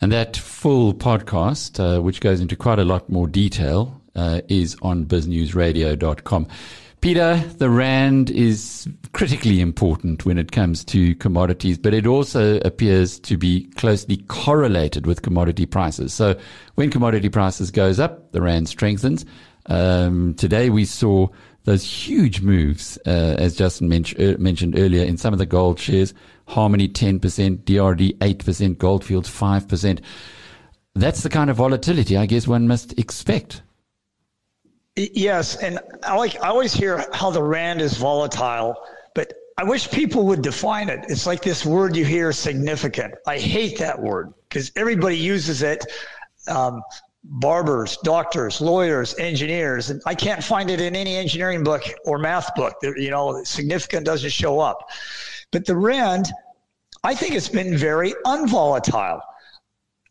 [0.00, 4.76] And that full podcast, uh, which goes into quite a lot more detail, uh, is
[4.82, 6.48] on biznewsradio.com.
[7.00, 13.18] Peter, the Rand is critically important when it comes to commodities, but it also appears
[13.20, 16.12] to be closely correlated with commodity prices.
[16.12, 16.38] So
[16.74, 19.24] when commodity prices goes up, the Rand strengthens.
[19.66, 21.28] Um, today we saw
[21.64, 25.78] those huge moves, uh, as Justin men- uh, mentioned earlier, in some of the gold
[25.78, 26.12] shares.
[26.50, 27.20] Harmony 10%,
[27.64, 30.00] DRD 8%, Goldfields 5%.
[30.94, 33.62] That's the kind of volatility I guess one must expect.
[34.96, 38.74] Yes, and I like I always hear how the rand is volatile,
[39.14, 41.04] but I wish people would define it.
[41.08, 43.14] It's like this word you hear significant.
[43.26, 45.86] I hate that word because everybody uses it.
[46.48, 46.82] Um,
[47.22, 52.54] barbers, doctors, lawyers, engineers, and I can't find it in any engineering book or math
[52.54, 52.74] book.
[52.82, 54.90] You know, significant doesn't show up.
[55.52, 56.26] But the rand,
[57.02, 59.22] I think it's been very unvolatile.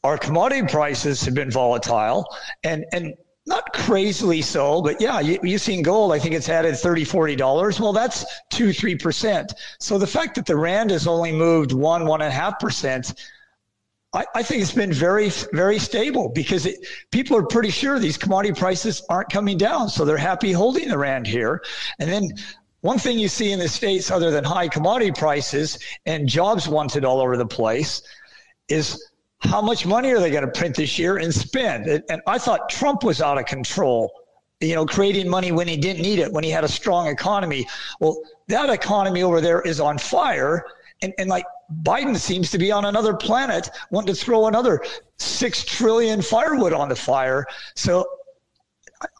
[0.04, 2.26] Our commodity prices have been volatile
[2.64, 3.16] and, and
[3.46, 6.14] not crazily so, but yeah, you, you've seen gold.
[6.14, 7.80] I think it's added $30, 40 dollars.
[7.80, 9.54] Well, that's two, three percent.
[9.80, 13.14] So the fact that the rand has only moved one, one and a half percent,
[14.14, 18.18] I, I think it's been very, very stable because it, people are pretty sure these
[18.18, 19.90] commodity prices aren't coming down.
[19.90, 21.64] So they're happy holding the rand here.
[22.00, 22.30] And then
[22.82, 27.04] one thing you see in the States, other than high commodity prices and jobs wanted
[27.04, 28.02] all over the place,
[28.70, 29.10] is
[29.42, 31.88] how much money are they going to print this year and spend?
[31.88, 34.12] And I thought Trump was out of control,
[34.60, 37.68] you know, creating money when he didn't need it, when he had a strong economy.
[38.00, 40.66] Well, that economy over there is on fire.
[41.02, 41.46] And, and like
[41.84, 44.84] Biden seems to be on another planet, wanting to throw another
[45.18, 47.46] six trillion firewood on the fire.
[47.76, 48.06] So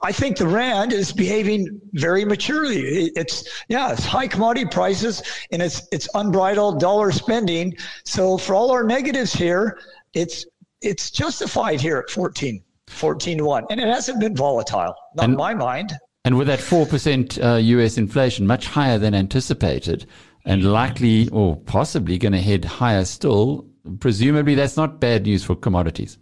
[0.02, 3.12] I think the rand is behaving very maturely.
[3.16, 7.76] It's yeah, it's high commodity prices and it's it's unbridled dollar spending.
[8.04, 9.80] So for all our negatives here,
[10.14, 10.46] it's
[10.82, 13.66] it's justified here at 14, 14 to 1.
[13.70, 15.94] And it hasn't been volatile, not and, in my mind.
[16.26, 20.06] And with that 4% uh, US inflation, much higher than anticipated,
[20.46, 23.66] and likely or possibly going to head higher still,
[24.00, 26.18] presumably that's not bad news for commodities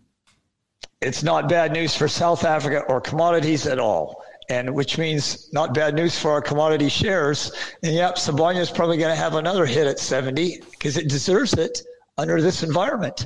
[1.01, 4.23] it's not bad news for South Africa or commodities at all.
[4.49, 7.51] And which means not bad news for our commodity shares.
[7.83, 11.53] And yep, Sibanye is probably going to have another hit at 70 because it deserves
[11.53, 11.81] it
[12.17, 13.25] under this environment.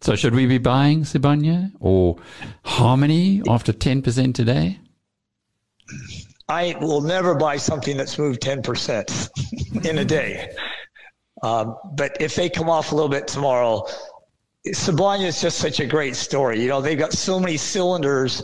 [0.00, 2.16] So should we be buying Sibanye or
[2.64, 4.78] Harmony after 10% today?
[6.48, 10.50] I will never buy something that's moved 10% in a day.
[11.42, 13.86] Um, but if they come off a little bit tomorrow,
[14.66, 16.60] Sibanye is just such a great story.
[16.60, 18.42] You know, they've got so many cylinders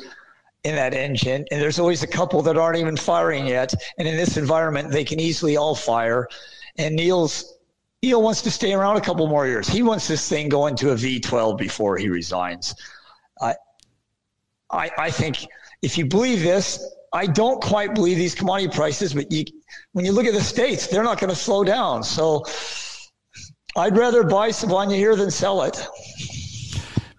[0.65, 3.75] in that engine, and there's always a couple that aren't even firing yet.
[3.99, 6.29] And in this environment, they can easily all fire.
[6.77, 7.59] And Neal's
[8.03, 9.69] Neal wants to stay around a couple more years.
[9.69, 12.75] He wants this thing going to a V12 before he resigns.
[13.41, 13.55] I,
[14.71, 15.47] I, I think
[15.83, 19.45] if you believe this, I don't quite believe these commodity prices, but you,
[19.93, 22.03] when you look at the states, they're not going to slow down.
[22.03, 22.45] So
[23.75, 25.87] I'd rather buy Sibanye here than sell it.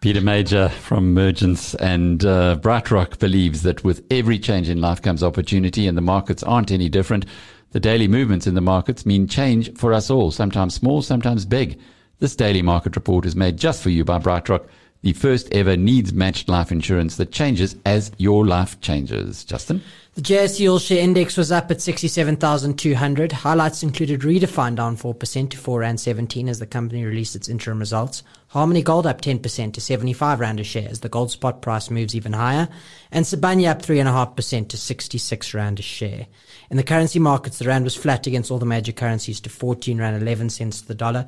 [0.01, 5.23] Peter Major from Mergence and uh, BrightRock believes that with every change in life comes
[5.23, 7.25] opportunity, and the markets aren't any different.
[7.71, 11.79] The daily movements in the markets mean change for us all, sometimes small, sometimes big.
[12.19, 14.67] This daily market report is made just for you by BrightRock,
[15.01, 19.43] the first ever needs matched life insurance that changes as your life changes.
[19.43, 19.81] Justin?
[20.15, 23.31] The JSE Share Index was up at 67,200.
[23.31, 27.79] Highlights included Redefine down 4% to 4 Rand 17 as the company released its interim
[27.79, 28.21] results.
[28.53, 32.13] Harmony Gold up 10% to 75 Rand a share as the gold spot price moves
[32.13, 32.69] even higher.
[33.11, 36.27] And Sibanye up 3.5% to 66 Rand a share.
[36.69, 39.97] In the currency markets, the Rand was flat against all the major currencies to 14
[39.97, 41.25] Rand 11 cents to the dollar.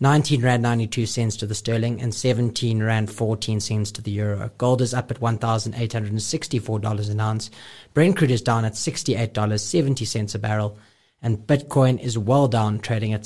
[0.00, 4.50] 19 Rand 92 cents to the sterling and 17 Rand 14 cents to the euro.
[4.58, 7.52] Gold is up at $1,864 an ounce.
[7.92, 10.76] Brent crude is down at $68.70 a barrel.
[11.22, 13.22] And Bitcoin is well down, trading at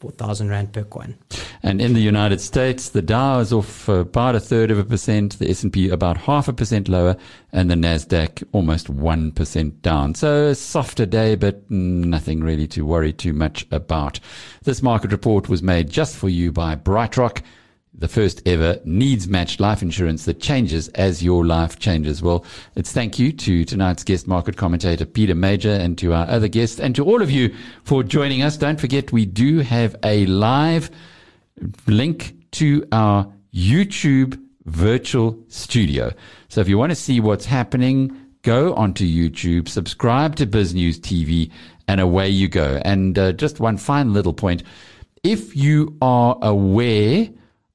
[0.00, 1.16] 624,000 Rand per coin.
[1.62, 4.84] And in the United States, the Dow is off uh, about a third of a
[4.84, 7.16] percent, the S&P about half a percent lower,
[7.52, 10.14] and the Nasdaq almost 1% down.
[10.14, 14.20] So a softer day, but nothing really to worry too much about.
[14.62, 17.42] This market report was made just for you by BrightRock
[17.98, 22.22] the first ever needs matched life insurance that changes as your life changes.
[22.22, 22.44] Well,
[22.76, 26.78] it's thank you to tonight's guest market commentator, Peter Major, and to our other guests,
[26.78, 28.56] and to all of you for joining us.
[28.56, 30.90] Don't forget, we do have a live
[31.86, 36.12] link to our YouTube virtual studio.
[36.48, 41.50] So if you want to see what's happening, go onto YouTube, subscribe to BizNews TV,
[41.88, 42.80] and away you go.
[42.84, 44.62] And uh, just one final little point.
[45.24, 47.28] If you are aware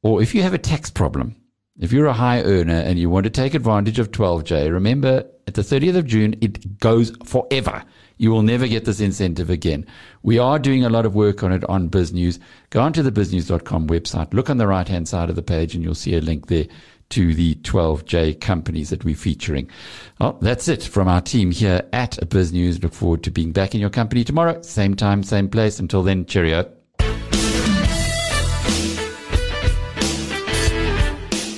[0.04, 1.36] or if you have a tax problem,
[1.80, 5.56] if you're a high earner and you want to take advantage of 12J, remember at
[5.56, 7.84] the 30th of June, it goes forever.
[8.18, 9.86] You will never get this incentive again.
[10.22, 12.40] We are doing a lot of work on it on BizNews.
[12.70, 15.84] Go onto the biznews.com website, look on the right hand side of the page, and
[15.84, 16.68] you'll see a link there
[17.10, 19.70] to the 12J companies that we're featuring.
[20.20, 22.82] Well, that's it from our team here at BizNews.
[22.82, 25.80] Look forward to being back in your company tomorrow, same time, same place.
[25.80, 26.72] Until then, cheerio.